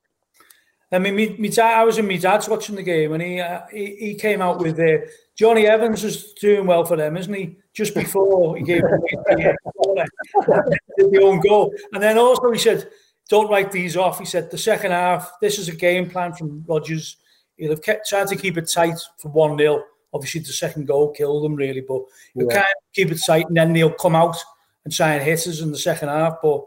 [0.90, 3.40] I mean, me, me dad, I was in my dad's watching the game, and he
[3.40, 7.32] uh, he, he came out with uh, Jonny Evans is doing well for them, isn't
[7.32, 7.56] he?
[7.72, 9.56] Just before he gave the,
[10.98, 12.90] the own goal, and then also he said,
[13.32, 16.64] "Don't write these off." He said, "The second half, this is a game plan from
[16.68, 17.16] Rodgers.
[17.56, 19.82] He'll have kept tried to keep it tight for one 0
[20.14, 22.02] Obviously, the second goal killed them really, but
[22.34, 22.60] he'll yeah.
[22.60, 24.36] of keep it tight, and then they'll come out
[24.84, 26.66] and try and hit us in the second half, but."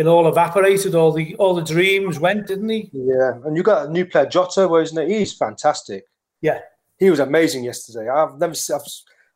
[0.00, 0.94] it all evaporated.
[0.94, 2.90] All the all the dreams went, didn't he?
[2.92, 5.18] Yeah, and you got a new player, Jota, wasn't it?
[5.18, 6.06] He's fantastic.
[6.40, 6.60] Yeah,
[6.98, 8.08] he was amazing yesterday.
[8.08, 8.82] I've never I've,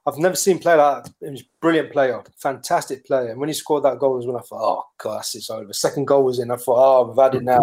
[0.07, 1.15] I've never seen play like that.
[1.21, 3.31] He was brilliant player, fantastic player.
[3.31, 5.73] And when he scored that goal was when I thought, oh gosh, it's over.
[5.73, 6.51] Second goal was in.
[6.51, 7.61] I thought, oh, I've had it now.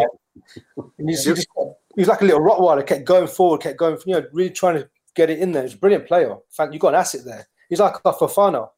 [0.98, 4.26] and he's, he, was like a little Rottweiler, kept going forward, kept going, you know,
[4.34, 5.64] really trying to get it in there.
[5.64, 6.36] He's a brilliant player.
[6.72, 7.48] You've got an asset there.
[7.70, 8.70] He's like a Fofana.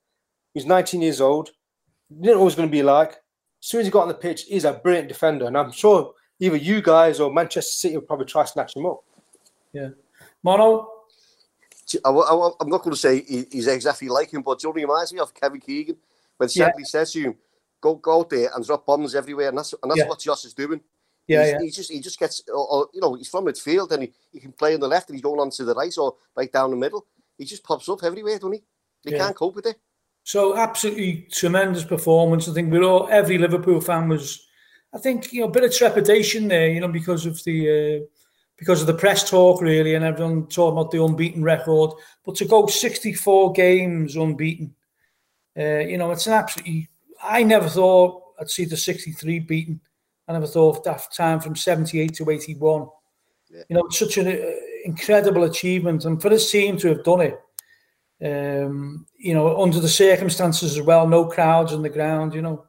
[0.53, 1.51] He's 19 years old.
[2.09, 3.15] didn't know what was going to be like
[3.63, 6.13] as soon as he got on the pitch, he's a brilliant defender, and I'm sure
[6.39, 9.05] either you guys or Manchester City will probably try to snatch him up.
[9.71, 9.89] Yeah,
[10.43, 10.89] Mono.
[12.03, 15.33] I, am not going to say he's exactly like him, but Johnny reminds me of
[15.33, 15.97] Kevin Keegan
[16.37, 16.69] when yeah.
[16.69, 17.35] Shankly says to him,
[17.81, 20.07] "Go, go out there and drop bombs everywhere," and that's and that's yeah.
[20.07, 20.81] what Josh is doing.
[21.27, 21.59] Yeah, yeah.
[21.61, 24.39] He just he just gets, or, or, you know, he's from midfield and he, he
[24.39, 26.71] can play on the left and he's going on to the right or right down
[26.71, 27.05] the middle.
[27.37, 28.63] He just pops up everywhere, doesn't he?
[29.03, 29.19] He yeah.
[29.19, 29.77] can't cope with it.
[30.23, 32.47] So absolutely tremendous performance.
[32.47, 34.45] I think we're all every Liverpool fan was,
[34.93, 38.05] I think you know, a bit of trepidation there, you know, because of the uh,
[38.57, 41.91] because of the press talk really, and everyone talking about the unbeaten record.
[42.25, 44.73] But to go 64 games unbeaten,
[45.57, 46.89] uh, you know, it's an absolutely.
[47.21, 49.79] I never thought I'd see the 63 beaten.
[50.27, 52.87] I never thought that time from 78 to 81.
[53.49, 53.63] Yeah.
[53.69, 54.51] You know, it's such an uh,
[54.85, 57.39] incredible achievement, and for this team to have done it
[58.23, 62.33] um, you know, under the circumstances as well, no crowds on the ground.
[62.33, 62.65] You know,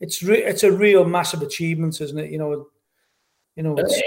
[0.00, 2.30] it's re- it's a real massive achievement, isn't it?
[2.30, 2.66] You know,
[3.56, 4.02] you know, it's,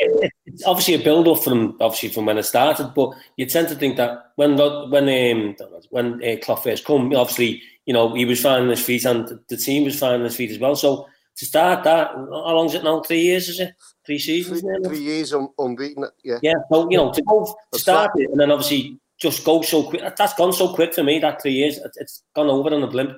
[0.54, 3.76] it's obviously a build up from obviously from when it started, but you tend to
[3.76, 4.58] think that when
[4.90, 5.56] when um,
[5.90, 9.58] when uh, Klopp first come, obviously you know he was finding his feet and the
[9.58, 10.76] team was finding his feet as well.
[10.76, 13.02] So to start that, how long is it now?
[13.02, 13.74] Three years, is it?
[14.06, 14.62] Three seasons?
[14.62, 16.06] Three, three years un- unbeaten.
[16.24, 16.40] Yeah.
[16.42, 16.56] Yeah.
[16.72, 20.02] So you know to go to start it and then obviously just go so quick.
[20.18, 21.20] That's gone so quick for me.
[21.20, 23.18] That three years, it's gone over in a blimp.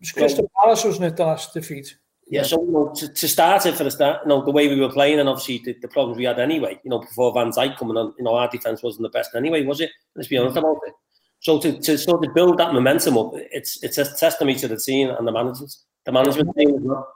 [0.00, 1.96] It's Crystal Palace wasn't it the last defeat?
[2.32, 4.68] Yeah, so you know, to, to start it for the start, you know, the way
[4.68, 6.80] we were playing, and obviously the, the problems we had anyway.
[6.82, 9.64] You know, before Van Dijk coming on, you know, our defense wasn't the best anyway,
[9.64, 9.90] was it?
[10.16, 10.94] Let's be honest about it.
[11.40, 14.76] So to, to sort of build that momentum up, it's it's a testimony to the
[14.76, 17.14] team and the management, the management team as well.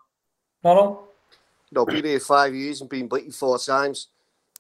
[0.65, 1.09] No, no.
[1.71, 4.09] You know, been here five years and been beaten four times.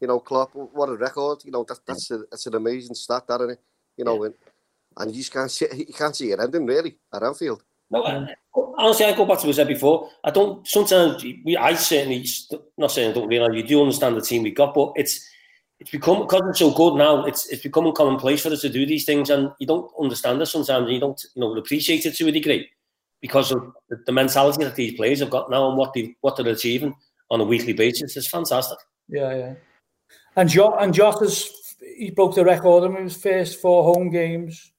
[0.01, 1.43] You know, Klopp, what a record.
[1.45, 3.61] You know, that, that's a, that's an amazing stat, that, isn't it?
[3.97, 4.27] you know, yeah.
[4.27, 4.35] and,
[4.99, 7.63] and you just can't see you can't see it ending really at Anfield.
[7.91, 10.09] No, um, I, honestly, I go back to what I said before.
[10.25, 10.67] I don't.
[10.67, 12.27] Sometimes we, I certainly
[12.77, 15.25] not saying I don't realise you do understand the team we got, but it's
[15.79, 17.25] it's become because it's so good now.
[17.25, 20.47] It's it's becoming commonplace for us to do these things, and you don't understand it
[20.47, 20.87] sometimes.
[20.87, 22.69] And you don't you know appreciate it to a degree
[23.21, 26.37] because of the, the mentality that these players have got now and what they what
[26.37, 26.95] they're achieving
[27.31, 28.17] on a weekly basis.
[28.17, 28.79] It's fantastic.
[29.09, 29.55] Yeah, yeah.
[30.37, 31.51] And jo- and Jota's
[31.97, 34.73] he broke the record in his first four home games.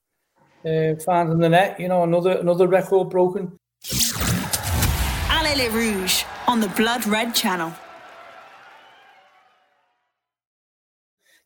[0.65, 3.57] Uh, finding the net, you know, another another record broken.
[5.29, 7.71] Allez les Rouges on the Blood Red Channel.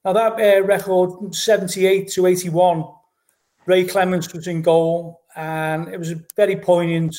[0.03, 2.85] Now that uh, record, 78 to 81,
[3.67, 7.15] Ray Clemence was in goal, and it was a very poignant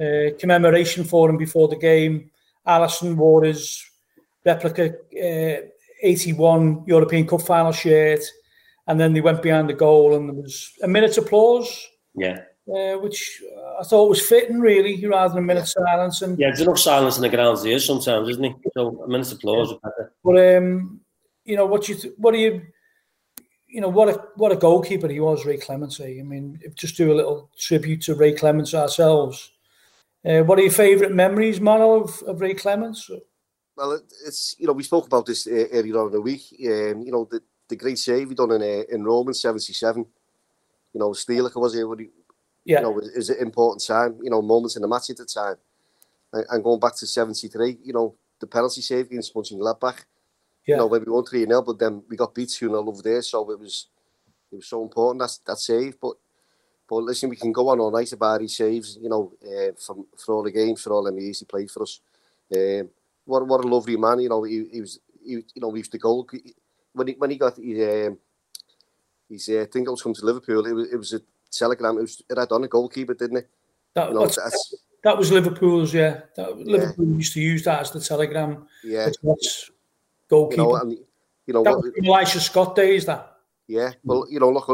[0.00, 2.30] uh, commemoration for him before the game.
[2.66, 3.84] Alisson wore his
[4.44, 5.66] replica uh,
[6.02, 8.20] 81 European Cup final shirt,
[8.86, 11.88] and then they went behind the goal, and there was a minute's applause.
[12.14, 12.40] Yeah.
[12.68, 13.40] Uh, which
[13.78, 16.22] I thought was fitting, really, rather than a minute's silence.
[16.22, 18.56] And yeah, there's enough silence in the grounds here sometimes, isn't it?
[18.74, 20.06] So a minute's applause yeah.
[20.24, 21.00] But um,
[21.44, 22.62] you know what you th- what do you
[23.68, 26.00] you know what a what a goalkeeper he was, Ray Clemence.
[26.00, 29.52] I mean, just do a little tribute to Ray Clemence ourselves.
[30.24, 33.08] Uh, what are your favourite memories, Mono, of, of Ray Clemence?
[33.76, 36.42] Well, it's you know we spoke about this uh, earlier on in the week.
[36.60, 40.06] Um, you know the, the great save he done in uh, in Rome in '77.
[40.92, 41.88] You know, Stielike was here.
[41.96, 42.08] He,
[42.64, 42.78] yeah.
[42.78, 44.18] You know, it was an important time.
[44.22, 45.56] You know, moments in the match at the time.
[46.32, 50.04] And, and going back to '73, you know, the penalty save against Mönchengladbach.
[50.66, 50.74] Yeah.
[50.74, 53.02] You know, when we won three 0 but then we got beat two 0 over
[53.02, 53.22] there.
[53.22, 53.86] So it was
[54.50, 55.98] it was so important that that save.
[56.00, 56.16] But
[56.88, 58.98] but listen, we can go on all night about his saves.
[59.00, 61.82] You know, uh, from for all the games, for all the years he played for
[61.82, 62.00] us.
[62.54, 62.90] Um,
[63.24, 64.20] what what a lovely man.
[64.20, 66.26] You know, he, he was he, you know he used to go
[66.96, 68.18] when he when he got his um,
[69.28, 70.66] his uh, thing was come to Liverpool.
[70.66, 71.98] It was it was a telegram.
[71.98, 73.48] It was it had on a goalkeeper, didn't it?
[73.94, 75.94] That, you know, that's, that was Liverpool's.
[75.94, 77.16] Yeah, that, Liverpool yeah.
[77.16, 78.66] used to use that as the telegram.
[78.84, 79.10] Yeah.
[80.28, 80.62] goalkeeper.
[80.62, 80.92] You know, and
[81.46, 83.06] you know, that what- Elisha Scott days.
[83.06, 83.92] That yeah.
[84.04, 84.68] Well, you know, look,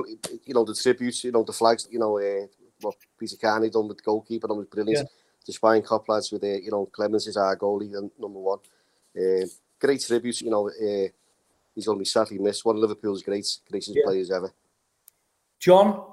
[0.45, 2.47] you know, the tributes, you know, the flags, you know, uh,
[2.81, 5.09] what Peter Carney done with the goalkeeper, that was brilliant.
[5.47, 8.59] The Spion Kop lads with, uh, you know, Clemence is our goalie, and number one.
[9.17, 9.47] Uh,
[9.81, 10.69] great tributes, you know.
[10.69, 11.09] Uh,
[11.75, 12.65] he's going to be sadly missed.
[12.65, 14.03] One of Liverpool's great, greatest Yeah.
[14.05, 14.53] players ever.
[15.61, 16.13] John.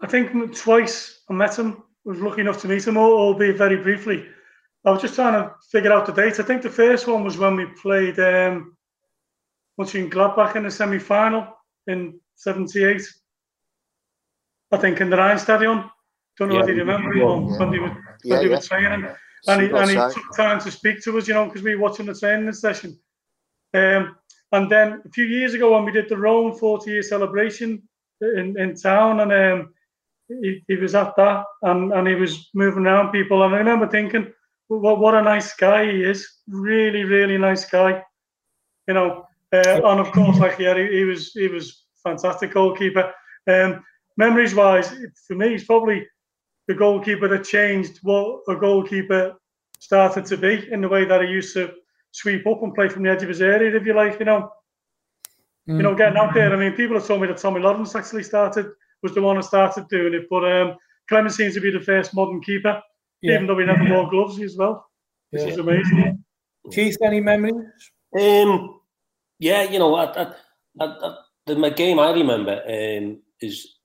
[0.00, 1.82] I think twice I met him.
[2.04, 4.28] Was lucky enough to meet him, al- albeit very briefly.
[4.84, 6.38] I was just trying to figure out the dates.
[6.38, 8.76] I think the first one was when we played um,
[9.78, 11.48] in Gladbach in the semi-final
[11.88, 13.02] in '78.
[14.72, 15.90] I think in the Rheinstadion.
[16.38, 16.60] Don't know Yeah.
[16.60, 17.58] whether you remember you know, Yeah.
[17.58, 17.86] when they were
[18.22, 18.56] Yeah, when they yeah.
[18.56, 19.08] were training,
[19.48, 21.82] and he, and he took time to speak to us, you know, because we were
[21.82, 23.00] watching the training session.
[23.74, 24.16] Um,
[24.56, 27.82] and then a few years ago, when we did the Rome 40 year celebration
[28.22, 29.74] in, in town, and um,
[30.28, 33.42] he, he was at that and, and he was moving around people.
[33.42, 34.32] And I remember thinking,
[34.68, 36.26] what, what a nice guy he is.
[36.48, 38.02] Really, really nice guy.
[38.88, 43.12] You know, uh, and of course, like, yeah, he, he was he was fantastic goalkeeper.
[43.46, 43.84] Um,
[44.16, 44.92] memories wise,
[45.26, 46.06] for me, he's probably
[46.66, 49.34] the goalkeeper that changed what a goalkeeper
[49.78, 51.72] started to be in the way that he used to
[52.16, 54.50] sweep up and play from the edge of his area, if you like, you know.
[55.68, 56.52] You know, getting out there.
[56.52, 58.66] I mean, people have told me that Tommy Lawrence actually started,
[59.02, 60.26] was the one that started doing it.
[60.30, 60.76] But um,
[61.08, 62.80] Clemence seems to be the first modern keeper,
[63.20, 63.34] Yeah.
[63.34, 64.88] even though he never wore gloves as well,
[65.32, 65.48] This Yeah.
[65.52, 66.24] is amazing.
[66.72, 67.90] Keith, any memories?
[68.18, 68.80] Um,
[69.40, 70.24] yeah, you know, I, I,
[70.80, 73.76] I, I, the my game I remember um, is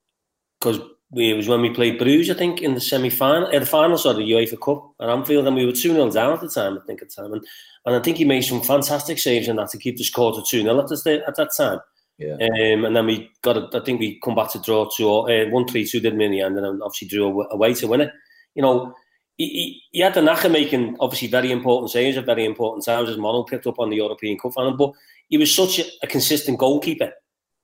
[0.58, 0.80] because
[1.12, 3.66] we it was when we played Bruges, I think, in the semi final, uh, the
[3.66, 6.48] finals of the UEFA Cup at Anfield, and we were 2 0 down at the
[6.48, 7.32] time, I think, at the time.
[7.34, 7.44] And,
[7.84, 10.42] and I think he made some fantastic saves in that to keep the score to
[10.48, 11.80] 2 0 at, the- at that time.
[12.18, 12.34] Yeah.
[12.34, 15.44] Um, and then we got, a, I think we come back to draw 2 uh,
[15.50, 18.00] 1 3 2, didn't we, in the end, and then obviously drew away to win
[18.00, 18.12] it.
[18.54, 18.94] You know,
[19.36, 22.84] he, he, he had the knack of making obviously very important saves at very important
[22.86, 24.92] times, as Mono picked up on the European Cup final, but
[25.28, 27.12] he was such a, a consistent goalkeeper.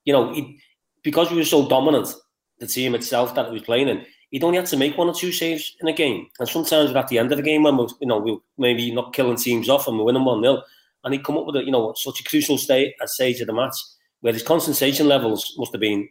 [0.04, 0.58] You know, he,
[1.02, 2.08] because he was so dominant,
[2.60, 5.14] the team itself that he was playing in, he'd only had to make one or
[5.14, 6.26] two saves in a game.
[6.38, 8.92] And sometimes at the end of the game, when we, you know, we were maybe
[8.92, 10.62] not killing teams off and we're winning 1 0,
[11.04, 13.46] and he'd come up with a, you know, such a crucial state, a stage of
[13.46, 13.76] the match
[14.20, 16.08] where his concentration levels must have been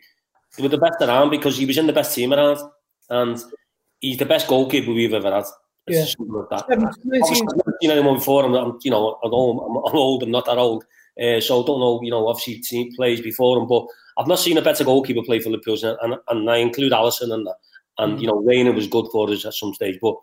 [0.55, 2.57] they were the best around because he was in the best team around.
[3.09, 3.37] And
[3.99, 5.45] he's the best goalkeeper we've ever had.
[5.87, 6.01] Yeah.
[6.01, 6.67] It's like that.
[6.67, 8.45] Seven- I've seen anyone before.
[8.45, 10.83] I'm, I'm you know, I'm, I'm old, I'm not that old,
[11.21, 12.01] uh, so I don't know.
[12.03, 13.85] You know, obviously, team plays before him, but
[14.17, 17.47] I've not seen a better goalkeeper play for Liverpool, and, and, I include Alisson and.
[17.99, 20.15] And you know, Reina was good for us at some stage, but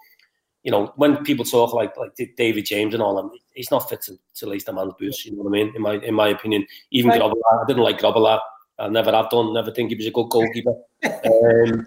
[0.65, 4.01] you know, when people talk like like David James and all that, he's not fit
[4.03, 5.25] to, to lace the man's boots.
[5.25, 5.73] You know what I mean?
[5.77, 7.21] In my in my opinion, even Right.
[7.21, 8.41] Grobbelaar, I didn't like Grobbelaar.
[8.79, 9.53] I never have done.
[9.53, 10.75] Never think he was a good goalkeeper.
[11.05, 11.87] um,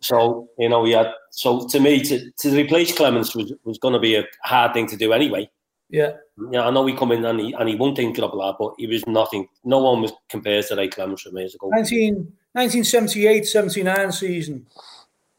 [0.00, 1.12] so you know, yeah.
[1.30, 4.86] So to me, to, to replace Clemence was, was going to be a hard thing
[4.88, 5.50] to do anyway.
[5.92, 6.12] Yeah.
[6.50, 8.86] Yeah, I know he come in and he and he won't think Grobbelaar, but he
[8.86, 9.46] was nothing.
[9.62, 11.76] No one was compared to Ray Clemence for me as a goalkeeper.
[11.76, 12.14] 19,
[12.52, 14.66] 1978 79 season,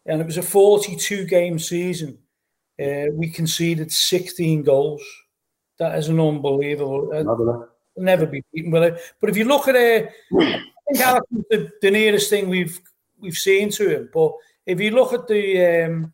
[0.06, 2.20] and it was a 42 game season.
[2.80, 5.02] Uh, we conceded 16 goals.
[5.80, 7.10] That is an unbelievable.
[7.12, 7.68] Uh, I don't know.
[7.98, 9.02] never be beaten with it.
[9.20, 10.62] But if you look at it, I
[10.94, 12.80] think Alisson's the, the nearest thing we've
[13.20, 14.10] we've seen to him.
[14.14, 14.34] But
[14.68, 16.14] if you look at the um,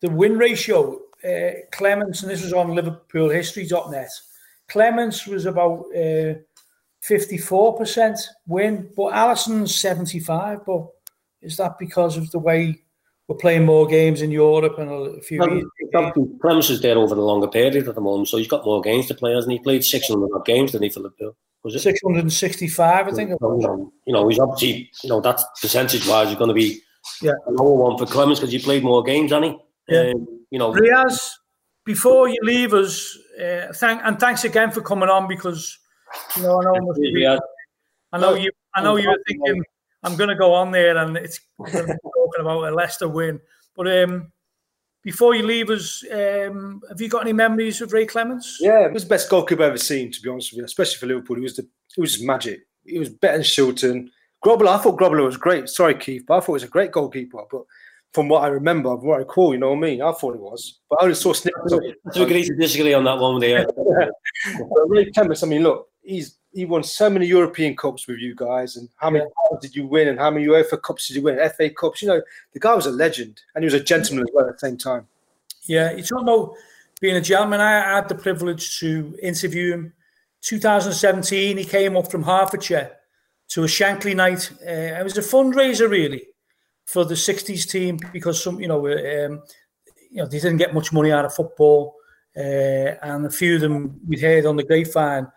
[0.00, 4.10] the win ratio, uh, Clements, and this was on LiverpoolHistory.net,
[4.68, 6.34] Clements was about uh,
[7.08, 10.64] 54% win, but Alisson's 75.
[10.64, 10.86] But
[11.42, 12.82] is that because of the way
[13.26, 15.64] we're playing more games in Europe and a few Well, years?
[16.40, 19.06] Clemence is there over the longer period at the moment, so he's got more games
[19.06, 19.58] to play, hasn't he?
[19.58, 21.36] He played 600 games, didn't he, for Liverpool?
[21.62, 21.80] Was it?
[21.80, 23.30] 665, I think.
[23.30, 26.80] You, know, you know, he's obviously, you know, that's percentage wise, he's going to be
[27.22, 27.32] Yeah.
[27.46, 29.94] a lower one for Clemence because he played more games, hasn't he?
[29.94, 30.12] Yeah.
[30.14, 31.32] Um, you know, Riaz,
[31.84, 35.78] before you leave us, uh, thank and thanks again for coming on because
[36.36, 37.38] you know I know must be-
[38.12, 39.62] I know you I know you were thinking
[40.02, 43.08] I'm going to go on there and it's we're gonna be talking about a Leicester
[43.08, 43.40] win.
[43.76, 44.32] But um,
[45.02, 48.58] before you leave us, um, have you got any memories of Ray Clements?
[48.60, 50.98] Yeah, it was the best goalkeeper I've ever seen, to be honest with you, especially
[50.98, 51.36] for Liverpool.
[51.36, 52.60] He was the it was magic.
[52.84, 54.10] He was better than Shilton.
[54.44, 55.68] Grobbelaar, I thought Grobbelaar was great.
[55.68, 57.42] Sorry, Keith, but I thought he was a great goalkeeper.
[57.50, 57.62] But
[58.12, 60.02] from what I remember, from what I recall, you know what I mean?
[60.02, 60.80] I thought it was.
[60.88, 61.96] But I only saw snippets of it.
[62.12, 63.66] to agree to disagree on that one there.
[64.58, 68.34] But Ray Clements, I mean, look, he's he won so many European Cups with you
[68.34, 71.22] guys, and how many Cups did you win, and how many UEFA Cups did you
[71.22, 72.02] win, FA Cups?
[72.02, 74.54] You know, the guy was a legend, and he was a gentleman as well at
[74.54, 75.06] the same time.
[75.64, 76.54] Yeah, you talking about
[77.00, 77.60] being a gentleman.
[77.60, 79.92] I had the privilege to interview him.
[80.42, 82.96] 2017, he came up from Hertfordshire
[83.48, 84.50] to a Shankly night.
[84.66, 86.29] Uh, it was a fundraiser really
[86.92, 89.42] for the 60s team because some, you know, um,
[90.10, 91.94] you know, they didn't get much money out of football,
[92.36, 95.28] uh, and a few of them we'd heard on the grapevine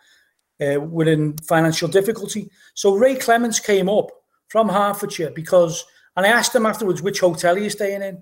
[0.62, 2.50] uh, were in financial difficulty.
[2.74, 4.10] So Ray Clements came up
[4.48, 5.86] from Hertfordshire because,
[6.16, 8.22] and I asked him afterwards which hotel are you staying in,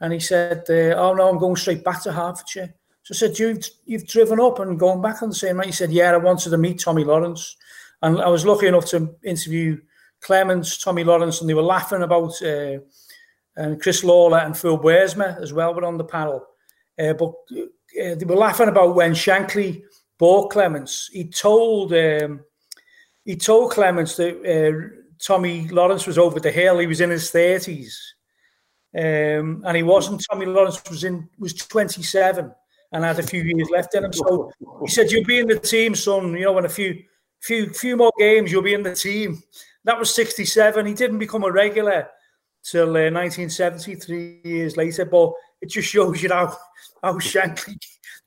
[0.00, 3.38] and he said, uh, "Oh no, I'm going straight back to Hertfordshire." So I said,
[3.38, 6.16] "You've you've driven up and going back on the same night?" He said, "Yeah, I
[6.16, 7.56] wanted to meet Tommy Lawrence."
[8.00, 9.78] And I was lucky enough to interview
[10.22, 12.78] Clemence, Tommy Lawrence, and they were laughing about uh,
[13.56, 16.46] and Chris Lawler and Phil Boersma as well were on the panel.
[16.98, 19.82] Uh, but uh, they were laughing about when Shankly
[20.18, 21.10] bought Clemence.
[21.12, 22.40] He told um,
[23.24, 26.78] he told Clemence that uh, Tommy Lawrence was over the hill.
[26.78, 28.14] He was in his thirties,
[28.96, 30.24] um, and he wasn't.
[30.30, 32.52] Tommy Lawrence was in was twenty seven
[32.92, 34.12] and had a few years left in him.
[34.12, 36.34] So he said, "You'll be in the team, son.
[36.34, 37.02] You know, in a few
[37.40, 39.42] few few more games, you'll be in the team."
[39.84, 40.86] That was sixty seven.
[40.86, 42.08] He didn't become a regular
[42.62, 45.04] till uh, 1973 years later.
[45.04, 46.56] But it just shows you how
[47.02, 47.76] how Shankly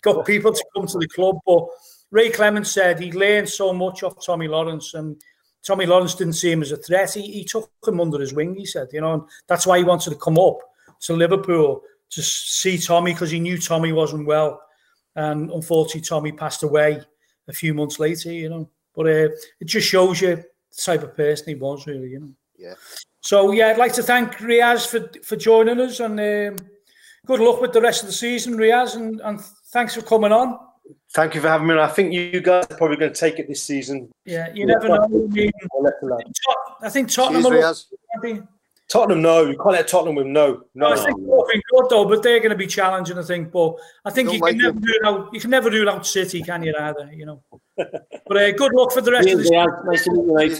[0.01, 1.37] got people to come to the club.
[1.45, 1.65] But
[2.11, 5.19] Ray Clemence said he learned so much off Tommy Lawrence, and
[5.65, 7.13] Tommy Lawrence didn't see him as a threat.
[7.13, 8.55] He, he took him under his wing.
[8.55, 10.59] He said, you know, and that's why he wanted to come up
[11.01, 14.61] to Liverpool to see Tommy because he knew Tommy wasn't well,
[15.15, 17.01] and unfortunately Tommy passed away
[17.47, 18.31] a few months later.
[18.31, 20.43] You know, but uh, it just shows you
[20.83, 22.09] type of person he was, really.
[22.09, 22.33] You know.
[22.57, 22.73] Yeah.
[23.21, 26.67] So yeah, I'd like to thank Riaz for for joining us, and um,
[27.25, 30.59] good luck with the rest of the season, Riaz, and, and thanks for coming on.
[31.13, 31.79] Thank you for having me.
[31.79, 34.11] I think you guys are probably going to take it this season.
[34.25, 35.03] Yeah, you never know.
[35.03, 35.51] I, mean,
[36.81, 37.43] I think Tottenham.
[37.43, 37.87] Cheers,
[38.91, 39.45] Tottenham, no.
[39.45, 40.31] You can't let Tottenham win.
[40.31, 40.91] No, no.
[40.91, 43.17] I think they've been good though, but they're going to be challenging.
[43.17, 45.33] I think, but I think you can never rule out.
[45.33, 46.73] You can never rule out City, can you?
[46.77, 47.41] Either, you know.
[47.75, 49.67] but uh, good luck for the rest of the season.
[49.85, 50.57] Nice to meet you, mate.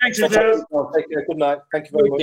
[0.00, 0.94] Thanks, Riaz.
[0.94, 1.26] Take care.
[1.26, 1.58] Good night.
[1.72, 2.20] Thank you very much.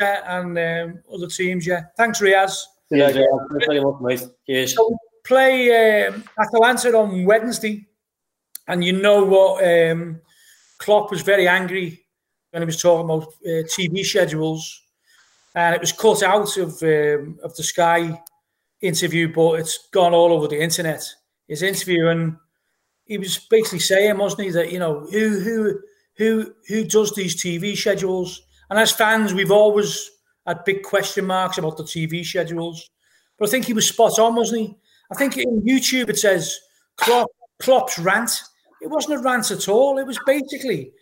[0.00, 0.20] Yeah.
[0.26, 1.84] And um, other teams, yeah.
[1.96, 2.56] Thanks, Riaz.
[2.90, 3.26] Yeah, yeah.
[3.50, 4.26] Thanks very much, mate.
[4.46, 4.74] Cheers.
[4.74, 7.86] So play um, Atalanta on Wednesday,
[8.66, 9.62] and you know what?
[9.62, 10.20] Um,
[10.78, 11.99] Klopp was very angry
[12.50, 14.82] when he was talking about uh, TV schedules,
[15.54, 18.20] and it was cut out of um, of the Sky
[18.80, 21.04] interview, but it's gone all over the internet.
[21.48, 22.36] His interview, and
[23.04, 25.80] he was basically saying, wasn't he, that you know who who
[26.16, 28.42] who who does these TV schedules?
[28.68, 30.10] And as fans, we've always
[30.46, 32.90] had big question marks about the TV schedules.
[33.38, 34.76] But I think he was spot on, wasn't he?
[35.10, 36.56] I think in YouTube it says
[36.96, 38.30] Klopp, Klopp's rant.
[38.80, 39.98] It wasn't a rant at all.
[39.98, 40.92] It was basically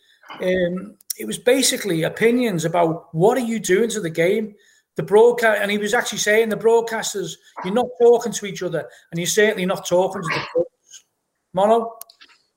[0.40, 4.54] um, it was basically opinions about what are you doing to the game.
[4.96, 8.88] The broadcast, and he was actually saying the broadcasters, you're not talking to each other,
[9.10, 11.04] and you're certainly not talking to the clubs.
[11.52, 11.98] Mono.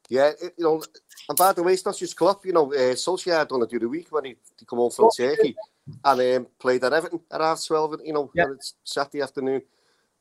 [0.10, 0.84] Yeah, it, you know,
[1.30, 2.46] and by the way, it's not just Klopp.
[2.46, 5.06] You know, uh, Solskjaer done it the other week when he, he come home from
[5.06, 5.56] oh, Turkey
[6.04, 7.96] and um, played at Everton at half twelve.
[8.04, 8.46] You know, yeah.
[8.52, 9.62] it's Saturday afternoon.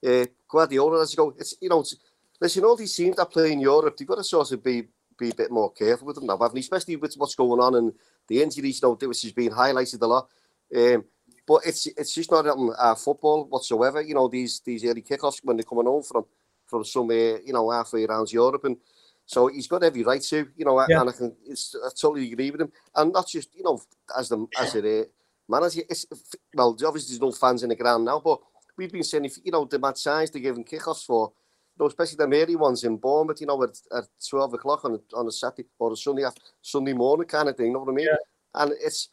[0.06, 1.96] Uh, Guardiola, as you go, it's you know, it's,
[2.40, 4.88] listen, all these teams that play in Europe, they've got to sort of be
[5.20, 7.92] be a bit more careful with them now, haven't especially with what's going on and
[8.28, 10.28] the injuries, you know, which is being highlighted a lot.
[10.74, 11.04] Um,
[11.46, 14.00] but it's it's just not um, uh, football whatsoever.
[14.00, 16.24] You know, these these early kickoffs when they're coming home from
[16.66, 18.76] from somewhere, you know, halfway around Europe, and
[19.26, 21.00] so he's got every right to, you know, yeah.
[21.00, 23.80] and I can it's, I totally agree with him, and not just you know
[24.16, 25.04] as the as a uh,
[25.48, 25.82] manager.
[25.88, 26.06] It's,
[26.54, 28.40] well, obviously there's no fans in the ground now, but
[28.76, 31.32] we've been saying if you know the match size they're giving kickoffs for
[31.80, 35.16] know, especially the early ones in Bournemouth, you know, at, at 12 o'clock on a,
[35.16, 37.92] on a Saturday or a Sunday after, Sunday morning kind of thing, you know what
[37.92, 38.06] I mean?
[38.06, 38.62] Yeah.
[38.62, 39.08] And it's,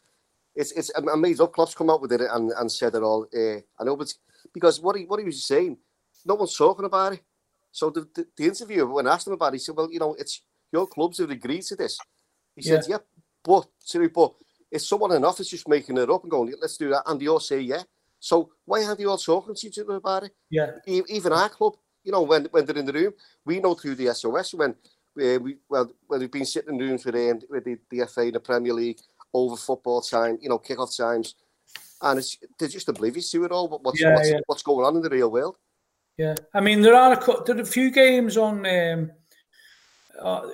[0.54, 1.44] it's, it's amazing.
[1.44, 3.26] Up Klopp's come out with it and, and said it all.
[3.34, 4.12] Uh, I know, but
[4.52, 5.78] because what he, what he was saying,
[6.26, 7.20] no one's talking about it.
[7.70, 9.98] So the, the, the interviewer, when I asked him about it, he said, well, you
[9.98, 11.98] know, it's your clubs have agreed to this.
[12.56, 12.98] He said, yeah,
[13.44, 14.34] but, sorry, but
[14.70, 17.04] it's someone in office just making it up and going, let's do that.
[17.06, 17.82] And they all say, yeah.
[18.20, 20.32] So why aren't you all talking to each other about it?
[20.50, 20.72] Yeah.
[20.86, 23.12] Even our club, you know, when when they're in the room,
[23.44, 27.04] we know through the SOS when uh, we well when we've been sitting in rooms
[27.04, 29.00] with um, with the, the FA, the Premier League,
[29.34, 31.34] over football time, you know, kickoff times,
[32.02, 33.68] and it's they're just oblivious to it all.
[33.68, 34.40] But what's yeah, what's, yeah.
[34.46, 35.56] what's going on in the real world?
[36.16, 38.64] Yeah, I mean there are a, there are a few games on.
[38.66, 39.12] Um,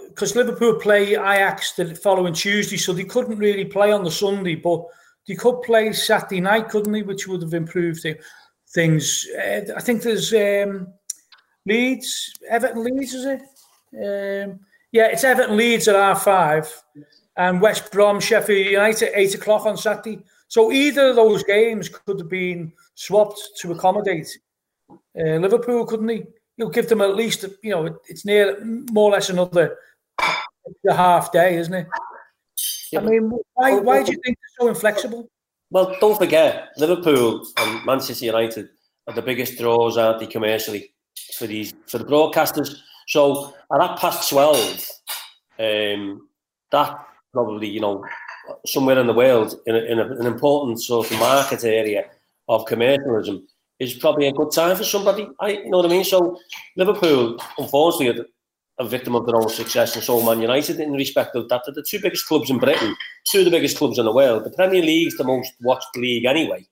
[0.08, 4.10] because uh, Liverpool play Ajax the following Tuesday, so they couldn't really play on the
[4.10, 4.84] Sunday, but
[5.26, 7.02] they could play Saturday night, couldn't they?
[7.02, 8.06] Which would have improved
[8.74, 9.26] things.
[9.34, 10.88] Uh, I think there's um,
[11.66, 13.40] Leeds, Everton Leeds, is it?
[13.94, 14.60] Um,
[14.92, 16.68] yeah, it's Everton Leeds at R5
[17.36, 20.22] and West Brom Sheffield United at 8 o'clock on Saturday.
[20.48, 24.28] So either of those games could have been swapped to accommodate
[24.90, 26.24] uh, Liverpool, couldn't he?
[26.56, 29.76] You'll give them at least, you know, it's near more or less another
[30.88, 31.86] half day, isn't it?
[32.92, 35.28] Yeah, I mean, why, why do you think they're so inflexible?
[35.70, 38.68] Well, don't forget, Liverpool and Manchester United
[39.08, 40.93] are the biggest draws, aren't they, commercially?
[41.36, 42.76] For these for the broadcasters.
[43.06, 44.88] So at that past 12,
[45.58, 46.28] um,
[46.72, 48.04] that probably, you know,
[48.66, 52.06] somewhere in the world, in, a, in a, an important sort of market area
[52.48, 53.46] of commercialism,
[53.78, 55.28] is probably a good time for somebody.
[55.40, 56.04] I, you know what I mean?
[56.04, 56.38] So
[56.76, 58.26] Liverpool, unfortunately, are
[58.78, 61.62] a victim of their own success, and so Man United in respect of that.
[61.64, 64.44] They're the two biggest clubs in Britain, two of the biggest clubs in the world.
[64.44, 66.66] The Premier League's the most watched league anyway.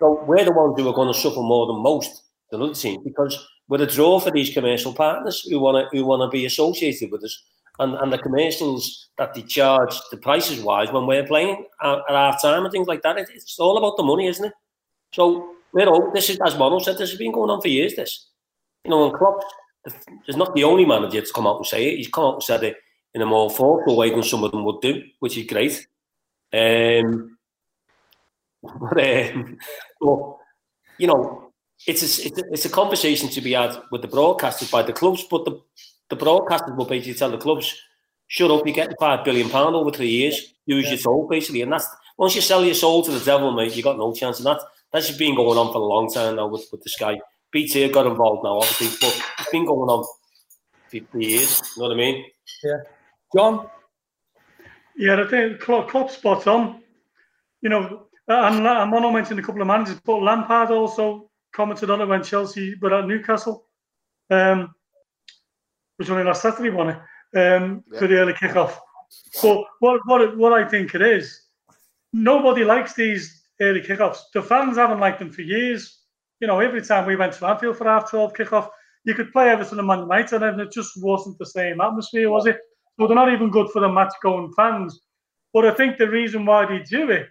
[0.00, 3.02] So we're the ones who are going to suffer more than most, the other team,
[3.04, 6.46] because we're a draw for these commercial partners who want to who want to be
[6.46, 7.42] associated with us,
[7.78, 12.14] and and the commercials that they charge the prices wise when we're playing at, at
[12.14, 13.18] half time and things like that.
[13.18, 14.52] It, it's all about the money, isn't it?
[15.12, 16.98] So we're all this is as Mono said.
[16.98, 17.94] This has been going on for years.
[17.94, 18.28] This,
[18.84, 19.40] you know, and Klopp
[20.28, 21.96] is not the only manager to come out and say it.
[21.96, 22.76] He's come out and said it
[23.14, 25.86] in a more forceful way than some of them would do, which is great.
[26.52, 27.38] Um,
[28.62, 29.58] but, um,
[30.00, 30.36] but
[30.98, 31.43] you know,
[31.86, 35.44] it's a, it's a, conversation to be had with the broadcasters by the clubs, but
[35.44, 35.60] the
[36.10, 37.74] the broadcasters will basically tell the clubs,
[38.26, 38.66] "Shut up!
[38.66, 40.54] You're getting five billion pound over three years.
[40.66, 40.90] Use yeah.
[40.90, 43.82] your soul, basically." And that's once you sell your soul to the devil, mate, you
[43.82, 44.38] got no chance.
[44.38, 44.60] And that
[44.92, 47.18] that's just been going on for a long time now with, with this guy.
[47.50, 50.04] BT got involved now, obviously, but it's been going on
[50.88, 51.62] 50 years.
[51.76, 52.24] You know what I mean?
[52.64, 52.76] Yeah.
[53.34, 53.68] John?
[54.96, 56.82] Yeah, I think Klopp spot on.
[57.60, 62.00] You know, and, and Mono mentioned a couple of managers, but Lampard also commented on
[62.00, 63.66] it when Chelsea were at Newcastle.
[64.30, 64.74] Um,
[65.96, 66.96] which only last Saturday, won it
[67.36, 67.98] um, yeah.
[67.98, 68.76] for the early kickoff.
[69.42, 71.40] But what, what, what I think it is,
[72.12, 74.18] nobody likes these early kickoffs.
[74.32, 76.00] The fans haven't liked them for years.
[76.40, 78.68] You know, every time we went to Anfield for half 12 kickoff,
[79.04, 82.46] you could play Everton and Man United, and it just wasn't the same atmosphere, was
[82.46, 82.58] it?
[82.98, 85.00] So they're not even good for the match going fans.
[85.52, 87.28] But I think the reason why they do it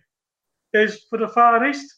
[0.74, 1.94] is for the Far East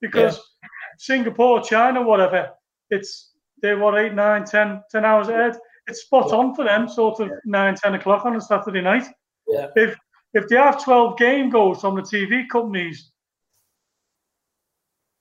[0.00, 0.68] because yeah.
[0.98, 2.50] Singapore, China, whatever,
[2.90, 3.32] it's
[3.62, 5.56] they're what eight, nine, ten, ten hours ahead.
[5.86, 9.06] It's spot on for them, sort of nine, ten o'clock on a Saturday night.
[9.48, 9.68] Yeah.
[9.76, 9.96] If
[10.34, 13.10] if the half twelve game goes from the TV companies,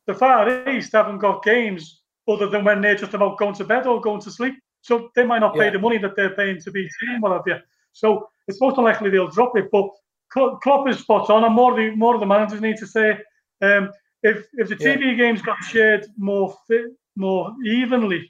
[0.08, 3.86] the Far East haven't got games other than when they're just about going to bed
[3.86, 4.56] or going to sleep.
[4.82, 7.42] So they might not pay the money that they're paying to be and what have
[7.48, 7.58] you.
[7.92, 9.70] So it's most likely they'll drop it.
[9.72, 9.90] But
[10.32, 13.18] Klopp is spot on, and more the more of the managers need to say
[13.62, 13.90] um,
[14.26, 15.14] if if the TV yeah.
[15.14, 18.30] games got shared more fit, more evenly.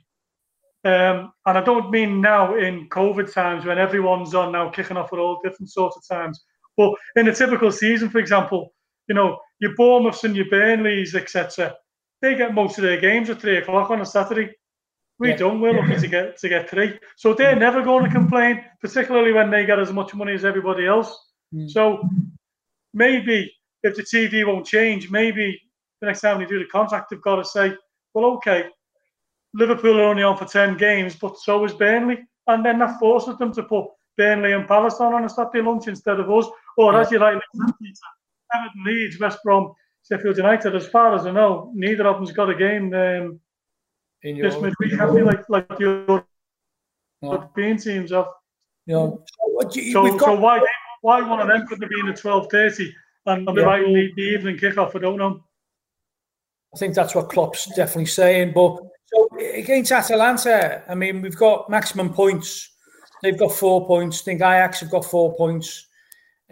[0.84, 5.14] Um, and I don't mean now in COVID times when everyone's on now kicking off
[5.14, 6.44] at all different sorts of times.
[6.78, 8.74] But in a typical season, for example,
[9.08, 11.74] you know, your Bournemouths and your Burnleys, etc.,
[12.22, 14.52] they get most of their games at three o'clock on a Saturday.
[15.18, 15.38] We yeah.
[15.38, 15.62] don't.
[15.62, 17.00] We're lucky to get to get three.
[17.16, 20.86] So they're never going to complain, particularly when they get as much money as everybody
[20.86, 21.18] else.
[21.54, 21.70] Mm.
[21.70, 22.08] So
[22.94, 25.60] maybe if the TV won't change, maybe
[26.06, 27.74] the next time they do the contract, they've got to say,
[28.14, 28.66] well, okay,
[29.54, 32.20] Liverpool are only on for 10 games, but so is Burnley.
[32.48, 33.88] And then that forces them to put
[34.18, 36.46] Burnley and Palace on on a Saturday lunch instead of us.
[36.78, 37.02] Or yeah.
[37.02, 37.42] as you like,
[38.54, 39.74] Everton, Leeds, West Brom,
[40.08, 40.76] Sheffield United.
[40.76, 43.40] As far as I know, neither of them's got a game um,
[44.24, 45.24] in your, this midweek, have they?
[45.24, 46.26] Like, like your
[47.22, 48.28] European teams have.
[48.86, 49.12] Yeah.
[49.92, 50.20] So, got...
[50.20, 50.62] so why
[51.02, 52.94] why one of them couldn't be in the twelve thirty
[53.26, 53.64] and yeah.
[53.64, 54.96] right the, the evening kickoff?
[54.96, 55.44] I don't know.
[56.76, 58.52] I think that's what Klopp's definitely saying.
[58.54, 62.70] But so against Atalanta, I mean, we've got maximum points.
[63.24, 64.22] They've got four points.
[64.22, 65.88] I think Ajax have got four points.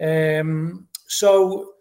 [0.00, 1.72] Um, so,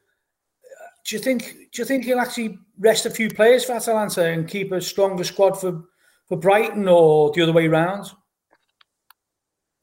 [1.06, 4.48] do you think do you think he'll actually rest a few players for Atalanta and
[4.48, 5.86] keep a stronger squad for,
[6.28, 8.12] for Brighton, or the other way around?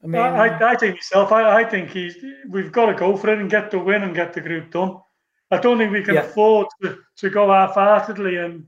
[0.03, 1.31] I mean, I, I think myself.
[1.31, 2.15] I, I think he's.
[2.47, 4.99] We've got to go for it and get the win and get the group done.
[5.51, 6.21] I don't think we can yeah.
[6.21, 8.65] afford to, to go half-heartedly and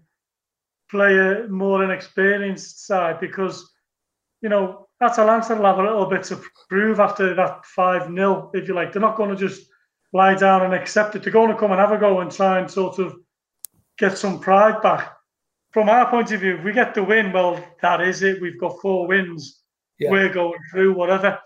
[0.89, 3.71] play a more inexperienced side because,
[4.41, 8.67] you know, Atalanta will have a little bit to prove after that 5 0, if
[8.67, 8.91] you like.
[8.91, 9.69] They're not going to just
[10.11, 11.23] lie down and accept it.
[11.23, 13.15] They're going to come and have a go and try and sort of
[13.97, 15.13] get some pride back.
[15.71, 18.41] From our point of view, if we get the win, well, that is it.
[18.41, 19.61] We've got four wins.
[19.99, 20.11] Yeah.
[20.11, 21.39] We're going through, whatever.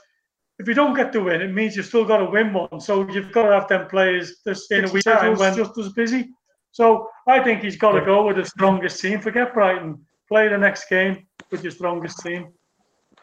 [0.60, 2.82] If you don't get the win, it means you've still got to win one.
[2.82, 6.30] So you've got to have them players this in a week when just as busy.
[6.72, 9.22] So I think he's got to go with the strongest team.
[9.22, 10.06] Forget Brighton.
[10.28, 12.50] Play the next game with your strongest team.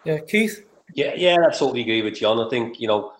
[0.05, 0.67] Yeah, Keith.
[0.95, 2.41] Yeah, yeah, I totally agree with John.
[2.41, 3.13] I think you know,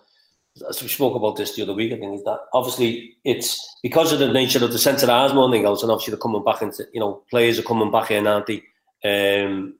[0.67, 4.13] as we spoke about this the other week, I think is that obviously it's because
[4.13, 6.61] of the nature of the centre halves more than else, and obviously they're coming back
[6.61, 8.63] into you know players are coming back in, aren't they?
[9.03, 9.75] Um,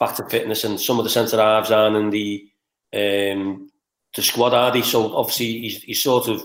[0.00, 2.48] back to fitness, and some of the centre halves are in the
[2.94, 3.70] um,
[4.14, 4.82] the squad are?
[4.82, 6.42] So obviously he's, he's sort of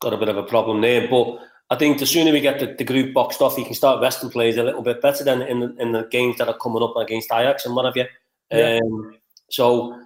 [0.00, 1.38] got a bit of a problem there, but
[1.70, 4.30] I think the sooner we get the, the group boxed off, he can start resting
[4.30, 6.96] players a little bit better than in the, in the games that are coming up
[6.96, 8.06] against Ajax and what have you.
[8.50, 8.80] Yeah.
[8.82, 9.16] Um,
[9.50, 10.00] So,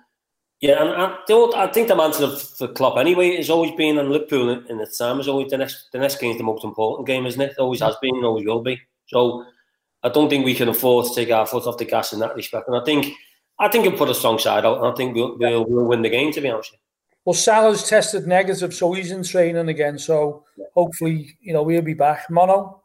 [0.61, 4.11] yeah, and I, don't, I think the mantra for Klopp anyway has always been, and
[4.11, 6.65] Liverpool in, in the time is always the next the next game is the most
[6.65, 7.53] important game, isn't it?
[7.53, 8.81] it always has been, always will be.
[9.07, 9.45] So,
[10.03, 12.35] I don't think we can afford to take our foot off the gas in that
[12.35, 12.69] respect.
[12.69, 13.15] And I think
[13.59, 16.11] I think he'll put a strong side out, I think we'll, we'll, we'll win the
[16.11, 16.33] game.
[16.33, 16.77] To be honest.
[17.25, 19.99] Well, Salah's tested negative, so he's in training again.
[19.99, 20.65] So yeah.
[20.75, 22.31] hopefully, you know, we'll be back.
[22.31, 22.83] Mono.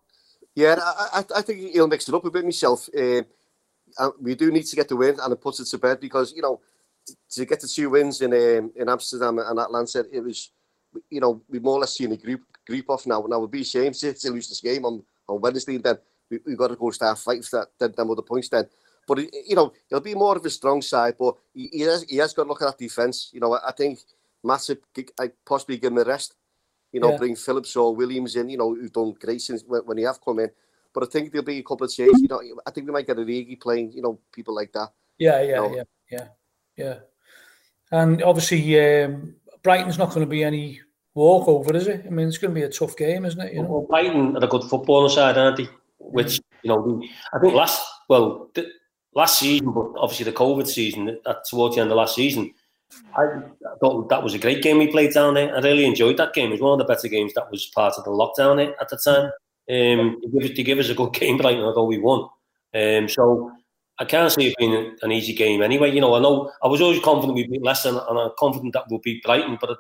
[0.55, 2.88] Yeah, I, I think he'll mix it up a bit myself.
[2.93, 6.34] Uh, we do need to get the win, and it puts it to bed because
[6.34, 6.59] you know
[7.32, 10.51] to get the two wins in um, in Amsterdam and Atalanta, it was
[11.09, 13.26] you know we more or less seen a group group off now.
[13.28, 15.78] Now we'd be ashamed to, to lose this game on on Wednesday.
[15.78, 15.97] Then
[16.30, 18.65] we, we've got to go start fighting for that them, them other points then.
[19.08, 22.18] But you know he'll be more of a strong side, but he, he has he
[22.18, 23.30] has got to look at that defence.
[23.34, 23.99] You know I, I think
[24.43, 24.80] massive.
[25.20, 26.36] I possibly give him a rest.
[26.91, 27.18] You know, yeah.
[27.18, 28.49] bring Phillips or Williams in.
[28.49, 30.51] You know, who've done great since when, when he have come in.
[30.93, 32.22] But I think there'll be a couple of changes.
[32.22, 33.93] You know, I think we might get a Rigi playing.
[33.93, 34.89] You know, people like that.
[35.18, 35.76] Yeah, yeah, you know.
[35.76, 36.28] yeah, yeah,
[36.78, 36.95] yeah.
[37.91, 40.82] And obviously, um, Brighton's not going to be any
[41.14, 42.06] walkover, is it?
[42.06, 43.54] I mean, it's going to be a tough game, isn't it?
[43.54, 45.70] You know, well, Brighton are a good football side, aren't they?
[45.99, 47.01] Which you know,
[47.34, 48.70] I think last well, the,
[49.16, 52.53] last season, but obviously the COVID season, at, towards the end of last season,
[53.18, 53.41] I
[53.80, 55.55] thought that was a great game we played down there.
[55.55, 56.49] I really enjoyed that game.
[56.49, 58.97] It was one of the better games that was part of the lockdown at the
[58.97, 59.32] time.
[59.70, 62.28] Um, they, give us, give us a good game, but although we won.
[62.76, 63.51] Um, so
[63.99, 65.91] I can't see it being an easy game anyway.
[65.91, 68.86] You know, I know I was always confident we'd beat Leicester, and I'm confident that
[68.89, 69.57] we'll beat Brighton.
[69.61, 69.78] But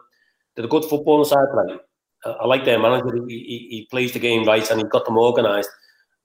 [0.55, 1.79] they're a good football side, Brighton.
[2.25, 3.25] I, I like their manager.
[3.27, 5.69] He, he, he, plays the game right, and he's got them organised,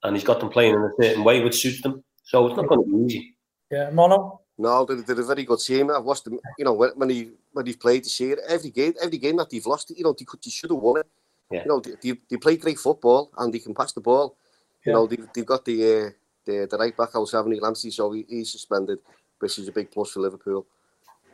[0.02, 2.04] and he's got them playing in a certain way which suits them.
[2.28, 3.34] So it's not going to be easy.
[3.70, 4.42] Yeah, Mono.
[4.58, 5.90] No, they're, they're a very good team.
[5.90, 6.38] I've watched them.
[6.58, 9.64] You know, when he when he's played this year, every game, every game that they've
[9.64, 11.06] lost, you know, they could, they should have won it.
[11.50, 11.62] Yeah.
[11.62, 14.36] You know, they, they, play great football and they can pass the ball.
[14.84, 16.10] You know, they've, they've got the uh,
[16.44, 17.90] the the right back house, haven't he, Lamptey?
[17.90, 18.98] So he, he's suspended,
[19.38, 20.66] which is a big plus for Liverpool.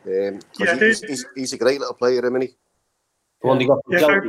[0.07, 2.55] Um, yeah, he's, he's, he's, a great little player, isn't he?
[3.43, 4.21] Yeah, yeah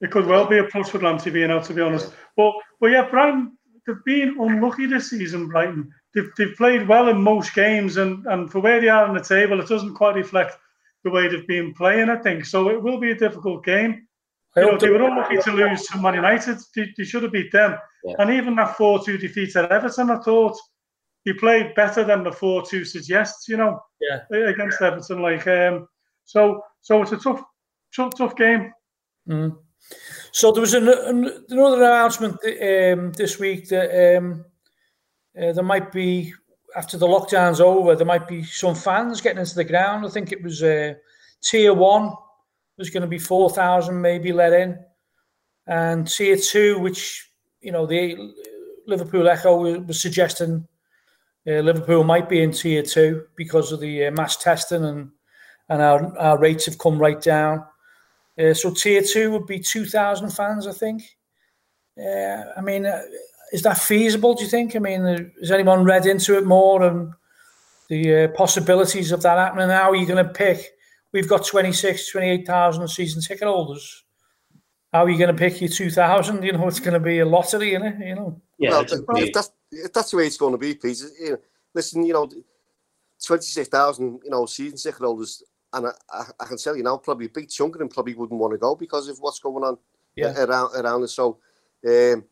[0.00, 2.12] it could well be a plus for Lamptey being out, to be honest.
[2.36, 3.56] But but yeah, Brighton,
[3.86, 8.50] they've been unlucky this season, Brighton they've, they've played well in most games, and, and
[8.50, 10.56] for where they are on the table, it doesn't quite reflect
[11.02, 12.44] the way they've been playing, I think.
[12.44, 14.06] So it will be a difficult game.
[14.56, 16.58] You know, they were unlucky to lose to Man United.
[16.76, 17.76] They, they should have beat them.
[18.04, 18.14] Yeah.
[18.20, 20.56] And even that 4 2 defeat at Everton, I thought
[21.24, 24.20] he played better than the 4 2 suggests, you know, yeah.
[24.46, 25.20] against Everton.
[25.20, 25.88] Like, um,
[26.24, 27.42] so so it's a tough,
[27.94, 28.72] tough, tough game.
[29.28, 29.56] Mm.
[30.34, 34.44] So there was an, an, another announcement um, this week that um,
[35.40, 36.34] uh, there might be
[36.74, 40.04] after the lockdown's over, there might be some fans getting into the ground.
[40.04, 40.94] I think it was uh,
[41.40, 42.10] tier one.
[42.76, 44.76] There's going to be four thousand maybe let in,
[45.68, 47.30] and tier two, which
[47.60, 48.34] you know the
[48.88, 50.66] Liverpool Echo was suggesting
[51.46, 55.12] uh, Liverpool might be in tier two because of the uh, mass testing and
[55.68, 57.64] and our, our rates have come right down.
[58.38, 61.02] Uh, so tier two would be two thousand fans, I think.
[61.96, 63.02] Yeah, I mean, uh,
[63.52, 64.34] is that feasible?
[64.34, 64.74] Do you think?
[64.74, 67.12] I mean, has anyone read into it more and
[67.88, 69.68] the uh, possibilities of that happening?
[69.68, 70.72] How are you going to pick?
[71.12, 74.02] We've got 26, 28,000 season ticket holders.
[74.92, 76.42] How are you going to pick your 2,000?
[76.44, 78.08] You know, it's going to be a lottery, isn't it?
[78.08, 78.40] You know.
[78.58, 78.70] Yeah,
[79.06, 81.12] well, if that's, if that's the way it's going to be, please.
[81.20, 81.38] You know,
[81.74, 82.28] listen, you know,
[83.24, 85.42] 26,000, you know, season ticket holders,
[85.74, 88.40] and I, I, can tell you now, probably a big chunk of them probably wouldn't
[88.40, 89.76] want to go because of what's going on
[90.16, 90.34] yeah.
[90.44, 91.14] around around us.
[91.14, 91.38] So,
[91.86, 92.24] um,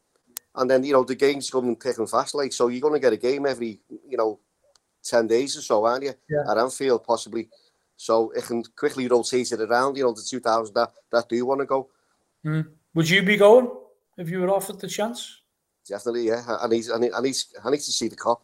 [0.54, 2.34] and then you know the games coming thick and fast.
[2.34, 4.38] Like so, you're going to get a game every you know
[5.02, 6.14] ten days or so, aren't you?
[6.28, 6.50] Yeah.
[6.50, 7.48] At Anfield, possibly.
[7.96, 9.96] So it can quickly rotate it around.
[9.96, 11.88] You know the two thousand that that do want to go.
[12.44, 12.68] Mm.
[12.94, 13.70] Would you be going
[14.18, 15.40] if you were offered the chance?
[15.88, 16.42] Definitely, yeah.
[16.60, 18.40] I need, I need, I need, I need to see the Kop.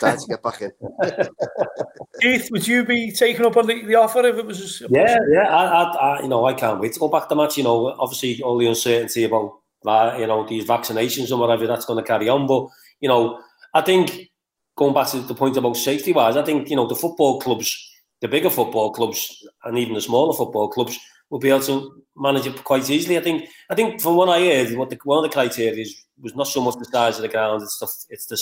[0.00, 0.72] Time to get back in.
[2.20, 4.82] Keith, would you be taking up on the, the offer if it was?
[4.90, 5.48] yeah, yeah.
[5.48, 7.56] I, I, I, you know, I can't wait to go back to match.
[7.56, 12.02] You know, obviously all the uncertainty about you know, these vaccinations and whatever that's going
[12.02, 12.46] to carry on.
[12.46, 12.68] But,
[13.00, 13.40] you know,
[13.74, 14.30] I think
[14.76, 17.76] going back to the point about safety wise, I think, you know, the football clubs,
[18.20, 20.98] the bigger football clubs and even the smaller football clubs
[21.30, 23.18] will be able to manage it quite easily.
[23.18, 26.04] I think, I think from what I heard, what the, one of the criteria is,
[26.20, 28.38] was not so much the size of the ground, it's the, it's the,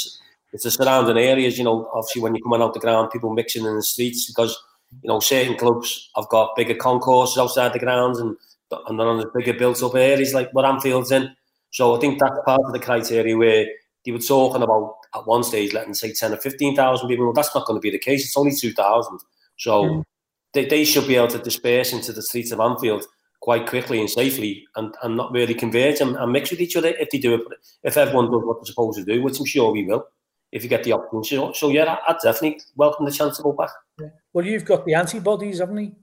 [0.55, 3.67] it's the surrounding areas, you know, obviously when you're coming out the ground, people mixing
[3.67, 4.57] in the streets because,
[5.03, 8.37] you know, certain clubs have got bigger concourses outside the grounds and
[8.89, 11.35] and then on the bigger built up areas like what Anfield's in.
[11.71, 13.67] So I think that's part of the criteria where
[14.05, 17.25] they were talking about at one stage letting say 10 or 15,000 people.
[17.25, 18.25] Well, that's not going to be the case.
[18.25, 19.19] It's only 2,000.
[19.59, 20.05] So mm.
[20.53, 23.05] they, they should be able to disperse into the streets of Anfield
[23.41, 26.89] quite quickly and safely and, and not really converge and, and mix with each other
[26.99, 27.43] if they do it.
[27.83, 30.07] If everyone does what they're supposed to do, which I'm sure we will.
[30.55, 31.29] If you get the opportunity.
[31.35, 33.71] So, so yeah, I'd definitely welcome the chance to go back.
[34.01, 34.09] Yeah.
[34.33, 35.97] Well, you've got the antibodies, haven't you?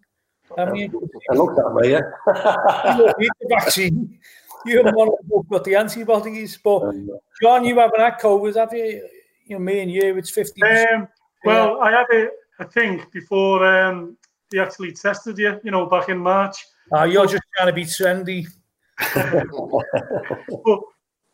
[0.58, 1.10] Haven't you?
[1.32, 2.02] I looked at them, yeah.
[2.98, 4.20] you need the vaccine.
[4.66, 7.10] You and one both got the antibodies, but um,
[7.42, 9.08] John, you haven't had COVID, have you?
[9.46, 10.62] You know, me and you, it's fifty.
[10.62, 11.08] Um,
[11.46, 11.84] well, yeah.
[11.84, 14.18] I had it, I think, before um,
[14.52, 15.60] they actually tested you.
[15.64, 16.58] You know, back in March.
[16.94, 18.46] Uh, you're just trying to be trendy.
[20.66, 20.80] but,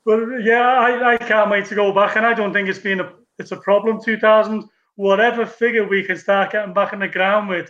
[0.07, 3.01] but yeah, I, I can't wait to go back, and I don't think it's been
[3.01, 3.99] a it's a problem.
[4.01, 4.63] Two thousand,
[4.95, 7.69] whatever figure we can start getting back in the ground with,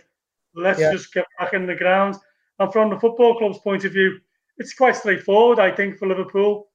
[0.54, 0.92] let's yeah.
[0.92, 2.14] just get back in the ground.
[2.60, 4.20] And from the football club's point of view,
[4.56, 6.68] it's quite straightforward, I think, for Liverpool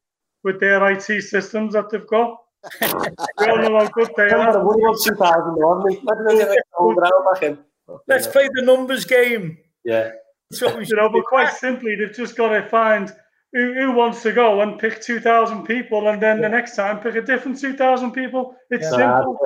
[0.43, 2.37] with their IT systems that they've got.
[2.81, 4.51] we all know how good they are.
[8.09, 9.57] Let's play the numbers game.
[9.85, 10.11] Yeah.
[10.51, 13.13] So we, you know, but quite simply, they've just got to find
[13.53, 16.43] who, who wants to go and pick 2,000 people, and then yeah.
[16.43, 18.55] the next time pick a different 2,000 people.
[18.69, 18.89] It's yeah.
[18.91, 19.39] simple.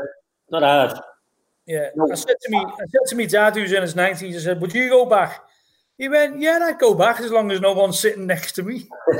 [0.50, 1.00] Not hard.
[1.66, 1.90] Yeah.
[1.96, 2.10] No.
[2.12, 4.62] I said to me, I said to me dad, who's in his 90s, I said,
[4.62, 5.42] Would you go back?
[5.98, 8.88] He went, Yeah, I'd go back as long as no one's sitting next to me.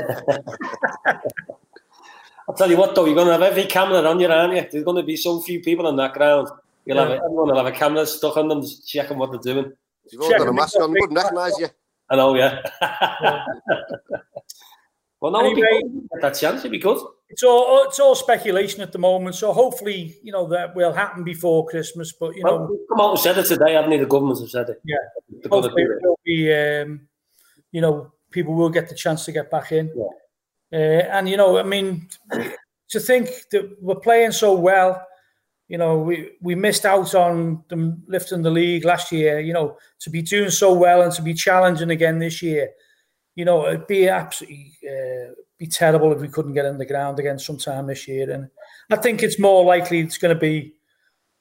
[2.48, 4.66] I'll tell you what, though, you're going to have every camera on you, aren't you?
[4.70, 6.48] There's going to be so few people on that ground.
[6.86, 7.02] You'll yeah.
[7.02, 9.70] have everyone will have a camera stuck on them, checking what they're doing.
[10.10, 11.68] You've all got a mask on, wouldn't recognise you.
[12.08, 12.62] I know, yeah.
[15.20, 15.82] well, no, anyway,
[16.20, 16.98] that chance, it'd be good.
[17.30, 21.24] It's all it's all speculation at the moment, so hopefully, you know, that will happen
[21.24, 22.12] before Christmas.
[22.12, 23.98] But you well, know, come out and said it today, haven't they?
[23.98, 24.80] The governments have said it.
[24.84, 24.96] Yeah,
[25.50, 26.54] hopefully it will be.
[26.54, 27.08] Um,
[27.72, 29.92] you know, people will get the chance to get back in.
[29.94, 30.04] Yeah.
[30.78, 32.08] Uh, and you know, I mean,
[32.88, 35.06] to think that we're playing so well,
[35.68, 39.40] you know, we we missed out on them lifting the league last year.
[39.40, 42.70] You know, to be doing so well and to be challenging again this year,
[43.38, 47.20] you know, it'd be absolutely uh, be terrible if we couldn't get in the ground
[47.20, 48.30] again sometime this year.
[48.30, 48.48] And
[48.90, 50.74] I think it's more likely it's going to be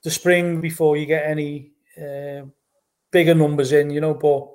[0.03, 2.43] the spring before you get any uh,
[3.11, 3.89] bigger numbers in.
[3.89, 4.47] You know, but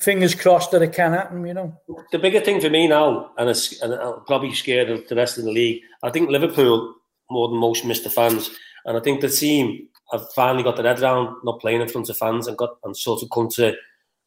[0.00, 1.46] fingers crossed that it can happen.
[1.46, 1.76] You know,
[2.10, 5.38] the bigger thing for me now, and, it's, and I'm probably scared of the rest
[5.38, 5.82] of the league.
[6.02, 6.96] I think Liverpool
[7.30, 8.50] more than most miss the fans
[8.84, 12.08] and I think the team have finally got their head around not playing in front
[12.08, 13.74] of fans and got and sort of come to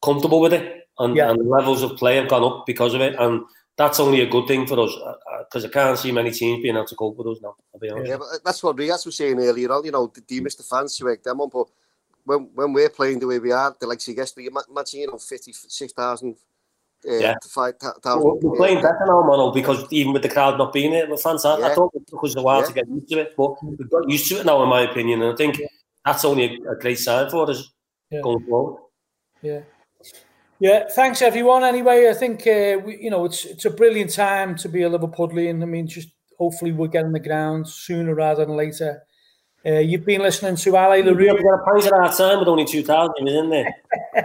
[0.03, 0.82] comfortable with it.
[0.99, 1.31] And, yeah.
[1.31, 3.15] and levels of play have gone up because of it.
[3.17, 3.43] And
[3.77, 4.93] that's only a good thing for us
[5.45, 7.55] because uh, uh, I can't see many teams being able to cope with us now.
[7.73, 8.09] I'll be honest.
[8.09, 9.83] Yeah, but that's what Riaz was saying earlier on.
[9.85, 11.49] You know, do you miss the fans to work them on?
[11.49, 11.67] But
[12.23, 15.07] when when we're playing the way we are, they're like, so guess, you imagine, you
[15.07, 16.35] know, 56,000
[17.05, 17.35] uh, yeah.
[17.43, 18.23] five thousand.
[18.23, 21.17] We're, we're playing better now, Mono, because even with the crowd not being there, the
[21.17, 21.59] fans are.
[21.59, 21.67] Yeah.
[21.67, 22.67] I thought it took us a while yeah.
[22.67, 25.21] to get used to it, but we've got used to it now, in my opinion.
[25.21, 25.61] And I think
[26.05, 27.73] that's only a, a great sign for us
[28.09, 28.21] yeah.
[28.21, 28.81] going forward.
[29.41, 29.61] Yeah.
[30.63, 31.65] Yeah, thanks everyone.
[31.65, 34.89] Anyway, I think uh, we, you know it's it's a brilliant time to be a
[34.89, 35.61] Liverpudlian.
[35.61, 36.07] I mean, just
[36.39, 39.03] hopefully we'll get on the ground sooner rather than later.
[39.65, 41.33] Uh, you've been listening to Allez les Rouges.
[41.33, 43.75] We've got a prize at our time with only 2,000 in there.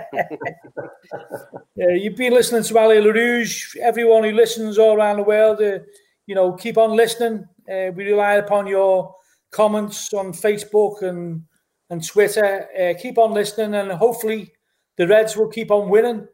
[1.74, 3.76] yeah, you've been listening to Allez les Rouges.
[3.82, 5.80] Everyone who listens all around the world, uh,
[6.26, 7.48] you know, keep on listening.
[7.68, 9.12] Uh, we rely upon your
[9.50, 11.42] comments on Facebook and,
[11.90, 12.68] and Twitter.
[12.80, 14.52] Uh, keep on listening, and hopefully
[14.98, 16.28] the Reds will keep on winning.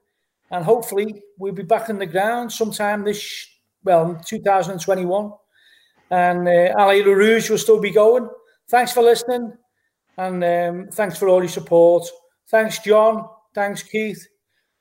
[0.50, 3.48] And hopefully we'll be back in the ground sometime this,
[3.84, 5.32] well, 2021.
[6.10, 8.28] And uh, Allez les Rouges will still be going
[8.68, 9.52] thanks for listening
[10.16, 12.06] and um, thanks for all your support.
[12.48, 13.28] Thanks, John.
[13.54, 14.26] Thanks, Keith.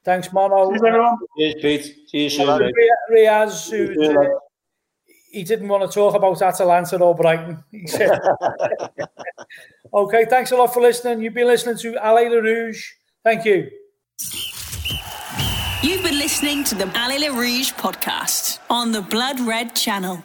[0.04, 0.70] Thanks, Mono.
[0.70, 1.18] Cheers, everyone.
[1.38, 1.96] Cheers, Pete.
[2.08, 2.72] See you soon.
[3.12, 4.26] Riaz, who, uh,
[5.32, 7.64] he didn't want to talk about Atalanta or Brighton.
[7.72, 8.20] He said,
[9.94, 11.24] okay, thanks a lot for listening.
[11.24, 12.84] You've been listening to Allez les Rouges.
[13.24, 13.70] Thank you.
[15.82, 20.24] You've been listening to the Allez les Rouges podcast on the Blood Red channel.